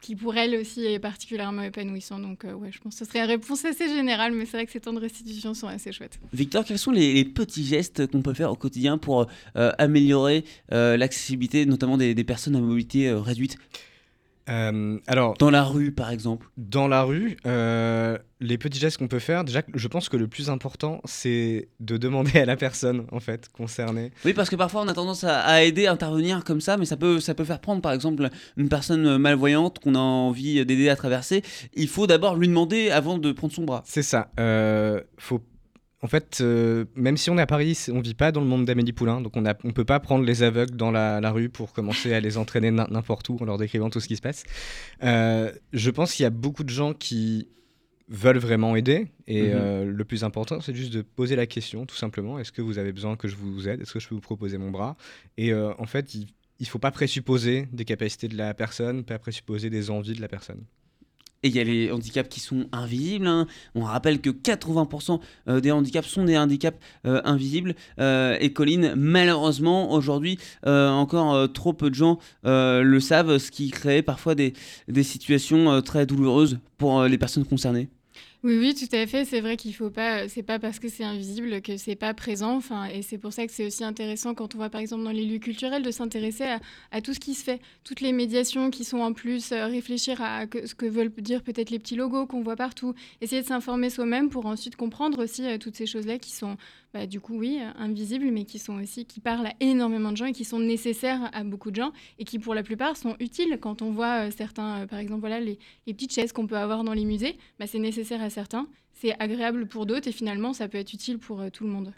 qui 0.00 0.14
pour 0.14 0.36
elles 0.36 0.54
aussi 0.56 0.84
est 0.84 0.98
particulièrement 0.98 1.62
épanouissant. 1.62 2.18
Donc 2.18 2.44
euh, 2.44 2.52
ouais, 2.52 2.70
je 2.72 2.78
pense 2.78 2.98
que 2.98 3.04
ce 3.04 3.10
serait 3.10 3.20
une 3.20 3.30
réponse 3.30 3.64
assez 3.64 3.88
générale, 3.88 4.32
mais 4.32 4.44
c'est 4.44 4.56
vrai 4.56 4.66
que 4.66 4.72
ces 4.72 4.80
temps 4.80 4.92
de 4.92 5.00
restitution 5.00 5.54
sont 5.54 5.68
assez 5.68 5.92
chouettes. 5.92 6.18
Victor, 6.32 6.64
quels 6.64 6.78
sont 6.78 6.90
les, 6.92 7.24
petits 7.24 7.64
gestes 7.64 8.06
qu'on 8.06 8.22
peut 8.22 8.34
faire 8.34 8.52
au 8.52 8.56
quotidien 8.56 8.98
pour 8.98 9.26
euh, 9.56 9.72
améliorer 9.78 10.44
euh, 10.72 10.96
l'accessibilité, 10.96 11.66
notamment 11.66 11.96
des, 11.96 12.14
des 12.14 12.24
personnes 12.24 12.56
à 12.56 12.60
mobilité 12.60 13.08
euh, 13.08 13.20
réduite? 13.20 13.58
Euh, 14.48 14.98
alors, 15.06 15.34
Dans 15.38 15.50
la 15.50 15.64
rue, 15.64 15.92
par 15.92 16.10
exemple 16.10 16.48
Dans 16.56 16.88
la 16.88 17.02
rue, 17.02 17.36
euh, 17.46 18.16
les 18.40 18.58
petits 18.58 18.78
gestes 18.78 18.98
qu'on 18.98 19.08
peut 19.08 19.18
faire, 19.18 19.44
déjà, 19.44 19.62
je 19.74 19.88
pense 19.88 20.08
que 20.08 20.16
le 20.16 20.28
plus 20.28 20.50
important, 20.50 21.00
c'est 21.04 21.68
de 21.80 21.96
demander 21.96 22.38
à 22.38 22.44
la 22.44 22.56
personne, 22.56 23.06
en 23.10 23.20
fait, 23.20 23.48
concernée. 23.48 24.12
Oui, 24.24 24.32
parce 24.32 24.48
que 24.48 24.56
parfois 24.56 24.82
on 24.82 24.88
a 24.88 24.94
tendance 24.94 25.24
à, 25.24 25.40
à 25.40 25.62
aider, 25.62 25.86
à 25.86 25.92
intervenir 25.92 26.44
comme 26.44 26.60
ça, 26.60 26.76
mais 26.76 26.84
ça 26.84 26.96
peut, 26.96 27.20
ça 27.20 27.34
peut 27.34 27.44
faire 27.44 27.60
prendre, 27.60 27.82
par 27.82 27.92
exemple, 27.92 28.28
une 28.56 28.68
personne 28.68 29.18
malvoyante 29.18 29.78
qu'on 29.80 29.94
a 29.94 29.98
envie 29.98 30.64
d'aider 30.64 30.88
à 30.88 30.96
traverser. 30.96 31.42
Il 31.74 31.88
faut 31.88 32.06
d'abord 32.06 32.36
lui 32.36 32.48
demander 32.48 32.90
avant 32.90 33.18
de 33.18 33.32
prendre 33.32 33.52
son 33.52 33.64
bras. 33.64 33.82
C'est 33.84 34.02
ça. 34.02 34.30
Euh, 34.38 35.00
faut... 35.18 35.40
En 36.06 36.08
fait, 36.08 36.38
euh, 36.40 36.84
même 36.94 37.16
si 37.16 37.30
on 37.30 37.36
est 37.36 37.40
à 37.42 37.46
Paris, 37.48 37.76
on 37.92 38.00
vit 38.00 38.14
pas 38.14 38.30
dans 38.30 38.40
le 38.40 38.46
monde 38.46 38.64
d'Amélie 38.64 38.92
Poulain, 38.92 39.20
donc 39.20 39.36
on 39.36 39.40
ne 39.40 39.50
on 39.64 39.72
peut 39.72 39.84
pas 39.84 39.98
prendre 39.98 40.24
les 40.24 40.44
aveugles 40.44 40.76
dans 40.76 40.92
la, 40.92 41.20
la 41.20 41.32
rue 41.32 41.48
pour 41.48 41.72
commencer 41.72 42.14
à 42.14 42.20
les 42.20 42.38
entraîner 42.38 42.70
n'im- 42.70 42.86
n'importe 42.88 43.28
où 43.28 43.36
en 43.40 43.44
leur 43.44 43.58
décrivant 43.58 43.90
tout 43.90 43.98
ce 43.98 44.06
qui 44.06 44.14
se 44.14 44.22
passe. 44.22 44.44
Euh, 45.02 45.50
je 45.72 45.90
pense 45.90 46.14
qu'il 46.14 46.22
y 46.22 46.26
a 46.26 46.30
beaucoup 46.30 46.62
de 46.62 46.70
gens 46.70 46.94
qui 46.94 47.48
veulent 48.08 48.38
vraiment 48.38 48.76
aider, 48.76 49.08
et 49.26 49.48
Mhm. 49.48 49.52
euh, 49.56 49.84
le 49.84 50.04
plus 50.04 50.22
important, 50.22 50.60
c'est 50.60 50.76
juste 50.76 50.92
de 50.92 51.02
poser 51.02 51.34
la 51.34 51.46
question, 51.48 51.86
tout 51.86 51.96
simplement. 51.96 52.38
Est-ce 52.38 52.52
que 52.52 52.62
vous 52.62 52.78
avez 52.78 52.92
besoin 52.92 53.16
que 53.16 53.26
je 53.26 53.34
vous 53.34 53.68
aide? 53.68 53.80
Est-ce 53.80 53.92
que 53.92 53.98
je 53.98 54.06
peux 54.08 54.14
vous 54.14 54.20
proposer 54.20 54.58
mon 54.58 54.70
bras? 54.70 54.96
Et 55.36 55.52
en 55.52 55.86
fait, 55.86 56.14
il 56.14 56.28
ne 56.60 56.66
faut 56.66 56.78
pas 56.78 56.92
présupposer 56.92 57.66
des 57.72 57.84
capacités 57.84 58.28
de 58.28 58.36
la 58.36 58.54
personne, 58.54 59.02
pas 59.02 59.18
présupposer 59.18 59.70
des 59.70 59.90
envies 59.90 60.14
de 60.14 60.20
la 60.20 60.28
personne. 60.28 60.62
Et 61.42 61.48
il 61.48 61.56
y 61.56 61.60
a 61.60 61.64
les 61.64 61.90
handicaps 61.90 62.28
qui 62.28 62.40
sont 62.40 62.66
invisibles. 62.72 63.26
hein. 63.26 63.46
On 63.74 63.82
rappelle 63.82 64.20
que 64.20 64.30
80% 64.30 65.20
euh, 65.48 65.60
des 65.60 65.70
handicaps 65.70 66.08
sont 66.08 66.24
des 66.24 66.36
handicaps 66.36 66.78
euh, 67.06 67.20
invisibles. 67.24 67.74
Euh, 68.00 68.36
et 68.40 68.52
Colline, 68.52 68.94
malheureusement, 68.96 69.92
aujourd'hui, 69.92 70.38
encore 70.64 71.52
trop 71.52 71.72
peu 71.72 71.90
de 71.90 71.94
gens 71.94 72.18
le 72.44 72.98
savent, 73.00 73.38
ce 73.38 73.50
qui 73.50 73.70
crée 73.70 74.02
parfois 74.02 74.34
des, 74.34 74.54
situations 75.02 75.80
très 75.82 76.06
douloureuses 76.06 76.58
pour 76.78 77.04
les 77.04 77.18
personnes 77.18 77.44
concernées. 77.44 77.88
Oui, 78.46 78.58
oui, 78.58 78.74
tout 78.76 78.94
à 78.94 79.04
fait. 79.08 79.24
C'est 79.24 79.40
vrai 79.40 79.56
qu'il 79.56 79.74
faut 79.74 79.90
pas. 79.90 80.20
euh, 80.22 80.26
C'est 80.28 80.44
pas 80.44 80.60
parce 80.60 80.78
que 80.78 80.86
c'est 80.88 81.02
invisible 81.02 81.60
que 81.62 81.76
c'est 81.76 81.96
pas 81.96 82.14
présent. 82.14 82.54
Enfin, 82.54 82.84
et 82.84 83.02
c'est 83.02 83.18
pour 83.18 83.32
ça 83.32 83.44
que 83.44 83.52
c'est 83.52 83.66
aussi 83.66 83.82
intéressant 83.82 84.34
quand 84.34 84.54
on 84.54 84.58
va 84.58 84.70
par 84.70 84.80
exemple 84.80 85.02
dans 85.02 85.10
les 85.10 85.24
lieux 85.24 85.40
culturels 85.40 85.82
de 85.82 85.90
s'intéresser 85.90 86.44
à, 86.92 87.00
tout 87.00 87.12
ce 87.12 87.18
qui 87.18 87.34
se 87.34 87.42
fait, 87.42 87.60
toutes 87.82 88.00
les 88.00 88.12
médiations 88.12 88.70
qui 88.70 88.84
sont 88.84 88.98
en 89.00 89.12
plus, 89.14 89.50
euh, 89.50 89.66
réfléchir 89.66 90.22
à 90.22 90.44
ce 90.64 90.76
que 90.76 90.86
veulent 90.86 91.10
dire 91.18 91.42
peut-être 91.42 91.70
les 91.70 91.80
petits 91.80 91.96
logos 91.96 92.26
qu'on 92.26 92.40
voit 92.40 92.54
partout, 92.54 92.94
essayer 93.20 93.42
de 93.42 93.48
s'informer 93.48 93.90
soi-même 93.90 94.30
pour 94.30 94.46
ensuite 94.46 94.76
comprendre 94.76 95.24
aussi 95.24 95.44
euh, 95.44 95.58
toutes 95.58 95.74
ces 95.74 95.86
choses-là 95.86 96.20
qui 96.20 96.30
sont, 96.30 96.56
bah, 96.94 97.08
du 97.08 97.18
coup, 97.18 97.36
oui, 97.36 97.58
invisibles, 97.76 98.30
mais 98.30 98.44
qui 98.44 98.60
sont 98.60 98.80
aussi 98.80 99.06
qui 99.06 99.18
parlent 99.18 99.46
à 99.48 99.54
énormément 99.58 100.12
de 100.12 100.16
gens 100.18 100.26
et 100.26 100.32
qui 100.32 100.44
sont 100.44 100.60
nécessaires 100.60 101.30
à 101.32 101.42
beaucoup 101.42 101.72
de 101.72 101.76
gens 101.76 101.90
et 102.20 102.24
qui 102.24 102.38
pour 102.38 102.54
la 102.54 102.62
plupart 102.62 102.96
sont 102.96 103.16
utiles 103.18 103.58
quand 103.60 103.82
on 103.82 103.90
voit 103.90 104.30
certains, 104.30 104.86
par 104.86 105.00
exemple, 105.00 105.18
voilà 105.20 105.40
les 105.40 105.58
les 105.88 105.94
petites 105.94 106.12
chaises 106.12 106.30
qu'on 106.32 106.46
peut 106.46 106.56
avoir 106.56 106.84
dans 106.84 106.94
les 106.94 107.04
musées, 107.04 107.36
bah, 107.58 107.66
c'est 107.66 107.80
nécessaire 107.80 108.22
à 108.22 108.30
certains, 108.40 108.66
c'est 109.00 109.14
agréable 109.18 109.66
pour 109.66 109.86
d'autres 109.86 110.08
et 110.08 110.12
finalement 110.12 110.52
ça 110.52 110.68
peut 110.68 110.78
être 110.78 110.92
utile 110.92 111.18
pour 111.18 111.40
euh, 111.40 111.48
tout 111.50 111.64
le 111.64 111.70
monde. 111.70 111.92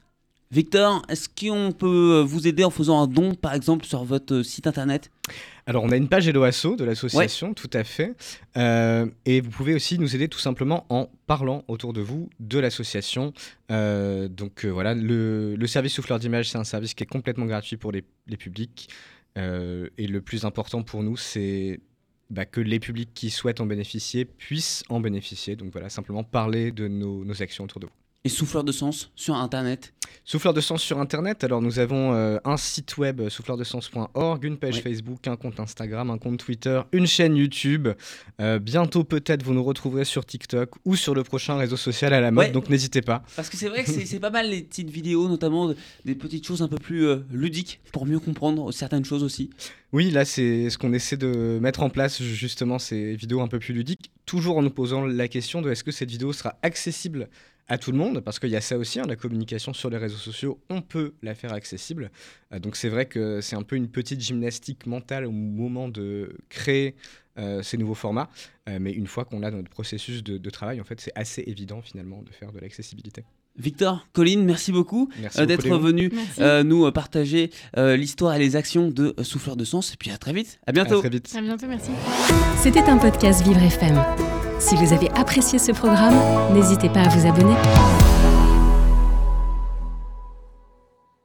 Victor, 0.51 1.03
est-ce 1.11 1.29
qu'on 1.29 1.72
peut 1.72 2.20
euh, 2.20 2.22
vous 2.22 2.46
aider 2.48 2.64
en 2.64 2.70
faisant 2.70 3.03
un 3.03 3.07
don, 3.07 3.35
par 3.35 3.53
exemple, 3.53 3.85
sur 3.85 4.03
votre 4.05 4.37
euh, 4.37 4.42
site 4.42 4.66
internet? 4.66 5.11
Alors, 5.66 5.85
on 5.85 5.90
a 5.90 5.96
une 5.96 6.09
page 6.09 6.27
Hello 6.27 6.42
Asso 6.44 6.74
de 6.79 6.85
l'association, 6.85 7.53
tout 7.53 7.68
à 7.74 7.85
fait. 7.85 8.14
Euh, 8.57 9.07
et 9.27 9.42
vous 9.42 9.51
pouvez 9.51 9.74
aussi 9.74 9.98
nous 9.98 10.14
aider 10.16 10.29
tout 10.29 10.38
simplement 10.38 10.87
en 10.88 11.11
parlant 11.27 11.64
autour 11.68 11.92
de 11.92 12.01
vous 12.01 12.31
de 12.40 12.59
l'association. 12.59 13.35
Euh, 13.70 14.29
donc 14.29 14.64
euh, 14.64 14.70
voilà, 14.70 14.94
le, 14.94 15.55
le 15.55 15.66
service 15.66 15.92
souffleur 15.92 16.18
d'image, 16.18 16.48
c'est 16.48 16.59
un 16.59 16.64
service 16.64 16.94
qui 16.94 17.03
est 17.03 17.12
complètement 17.18 17.44
gratuit 17.44 17.77
pour 17.77 17.92
les, 17.92 18.05
les 18.27 18.38
publics. 18.38 18.88
Euh, 19.37 19.88
et 19.98 20.07
le 20.07 20.22
plus 20.22 20.46
important 20.46 20.83
pour 20.83 21.03
nous, 21.03 21.18
c'est 21.18 21.81
bah, 22.30 22.44
que 22.44 22.60
les 22.60 22.80
publics 22.80 23.10
qui 23.14 23.30
souhaitent 23.30 23.60
en 23.60 23.66
bénéficier 23.66 24.24
puissent 24.24 24.84
en 24.88 25.00
bénéficier. 25.00 25.56
Donc 25.56 25.72
voilà, 25.72 25.88
simplement 25.88 26.24
parler 26.24 26.72
de 26.72 26.88
nos, 26.88 27.24
nos 27.24 27.42
actions 27.42 27.64
autour 27.64 27.80
de 27.80 27.86
vous. 27.86 27.92
Et 28.24 28.28
souffleur 28.28 28.64
de 28.64 28.72
sens 28.72 29.10
sur 29.14 29.34
internet 29.34 29.94
Souffleur 30.24 30.52
de 30.54 30.60
sens 30.60 30.82
sur 30.82 30.98
Internet, 30.98 31.42
alors 31.44 31.62
nous 31.62 31.78
avons 31.78 32.12
euh, 32.14 32.38
un 32.44 32.56
site 32.56 32.98
web 32.98 33.20
euh, 33.20 33.30
souffleurdesens.org, 33.30 34.44
une 34.44 34.56
page 34.58 34.76
Oui. 34.76 34.80
Facebook, 34.82 35.26
un 35.26 35.36
compte 35.36 35.58
Instagram, 35.60 36.10
un 36.10 36.18
compte 36.18 36.38
Twitter, 36.38 36.80
une 36.92 37.06
chaîne 37.06 37.36
YouTube. 37.36 37.88
Euh, 38.40 38.58
bientôt 38.58 39.04
peut-être 39.04 39.42
vous 39.42 39.54
nous 39.54 39.64
retrouverez 39.64 40.04
sur 40.04 40.24
TikTok 40.26 40.70
ou 40.84 40.96
sur 40.96 41.14
le 41.14 41.22
prochain 41.24 41.56
réseau 41.56 41.76
social 41.76 42.12
à 42.12 42.20
la 42.20 42.30
mode, 42.30 42.46
Ouais. 42.46 42.50
donc 42.52 42.68
n'hésitez 42.68 43.00
pas. 43.02 43.22
Parce 43.36 43.48
que 43.48 43.56
c'est 43.56 43.68
vrai 43.68 43.84
que 43.84 43.90
c'est 43.90 44.20
pas 44.20 44.30
mal 44.30 44.50
les 44.50 44.62
petites 44.62 44.90
vidéos, 44.90 45.28
notamment 45.28 45.68
de- 45.68 45.76
des 46.04 46.14
petites 46.14 46.46
choses 46.46 46.62
un 46.62 46.68
peu 46.68 46.78
plus 46.78 47.06
euh, 47.06 47.18
ludiques 47.32 47.80
pour 47.92 48.06
mieux 48.06 48.20
comprendre 48.20 48.70
certaines 48.72 49.04
choses 49.04 49.22
aussi. 49.22 49.50
Oui, 49.92 50.10
là 50.10 50.24
c'est 50.26 50.68
ce 50.68 50.76
qu'on 50.76 50.92
essaie 50.92 51.16
de 51.16 51.58
mettre 51.60 51.82
en 51.82 51.88
place 51.90 52.22
justement 52.22 52.78
ces 52.78 53.14
vidéos 53.16 53.40
un 53.40 53.48
peu 53.48 53.58
plus 53.58 53.72
ludiques, 53.72 54.10
toujours 54.26 54.58
en 54.58 54.62
nous 54.62 54.70
posant 54.70 55.06
la 55.06 55.28
question 55.28 55.62
de 55.62 55.70
est-ce 55.70 55.82
que 55.84 55.90
cette 55.92 56.10
vidéo 56.10 56.32
sera 56.34 56.56
accessible 56.62 57.28
à 57.70 57.76
tout 57.76 57.92
le 57.92 57.98
monde, 57.98 58.20
parce 58.20 58.38
qu'il 58.38 58.48
y 58.48 58.56
a 58.56 58.62
ça 58.62 58.78
aussi, 58.78 58.98
hein, 58.98 59.04
la 59.06 59.16
communication 59.16 59.74
sur 59.74 59.90
les 59.90 59.97
réseaux 59.98 60.16
sociaux, 60.16 60.61
on 60.70 60.80
peut 60.82 61.14
la 61.22 61.34
faire 61.34 61.52
accessible. 61.52 62.11
Euh, 62.52 62.58
donc 62.58 62.76
c'est 62.76 62.88
vrai 62.88 63.06
que 63.06 63.40
c'est 63.40 63.56
un 63.56 63.62
peu 63.62 63.76
une 63.76 63.88
petite 63.88 64.20
gymnastique 64.20 64.87
mentale 64.87 65.26
au 65.26 65.30
moment 65.32 65.88
de 65.88 66.37
créer 66.48 66.94
euh, 67.38 67.62
ces 67.62 67.76
nouveaux 67.76 67.94
formats, 67.94 68.28
Euh, 68.68 68.78
mais 68.80 68.92
une 68.92 69.06
fois 69.06 69.24
qu'on 69.24 69.42
a 69.42 69.50
notre 69.50 69.70
processus 69.70 70.22
de, 70.22 70.37
de 70.38 70.50
travail, 70.50 70.80
en 70.80 70.84
fait 70.84 71.00
c'est 71.00 71.12
assez 71.14 71.42
évident 71.46 71.80
finalement 71.82 72.22
de 72.22 72.30
faire 72.30 72.52
de 72.52 72.58
l'accessibilité. 72.61 73.24
Victor, 73.58 74.06
Colline, 74.12 74.44
merci 74.44 74.70
beaucoup 74.72 75.08
Merci 75.20 75.38
euh, 75.40 75.46
beaucoup, 75.46 75.62
d'être 75.62 75.78
venu 75.78 76.12
euh, 76.38 76.62
nous 76.62 76.90
partager 76.92 77.50
euh, 77.76 77.96
l'histoire 77.96 78.34
et 78.37 78.38
les 78.38 78.54
actions 78.56 78.88
de 78.90 79.14
Souffleur 79.22 79.56
de 79.56 79.64
Sens. 79.64 79.92
Et 79.92 79.96
puis 79.96 80.11
à 80.11 80.18
très 80.18 80.32
vite. 80.32 80.61
À 80.66 80.70
À 80.70 80.72
bientôt. 80.72 81.00
très 81.00 81.08
vite. 81.08 81.34
À 81.37 81.40
bientôt, 81.40 81.66
merci. 81.66 81.90
C'était 82.62 82.82
un 82.88 82.98
podcast 82.98 83.42
Vivre 83.44 83.62
FM. 83.62 84.00
Si 84.61 84.76
vous 84.76 84.92
avez 84.92 85.11
apprécié 85.11 85.58
ce 85.58 85.72
programme, 85.72 86.14
n'hésitez 86.54 86.88
pas 86.88 87.02
à 87.02 87.08
vous 87.08 87.26
abonner. 87.26 88.07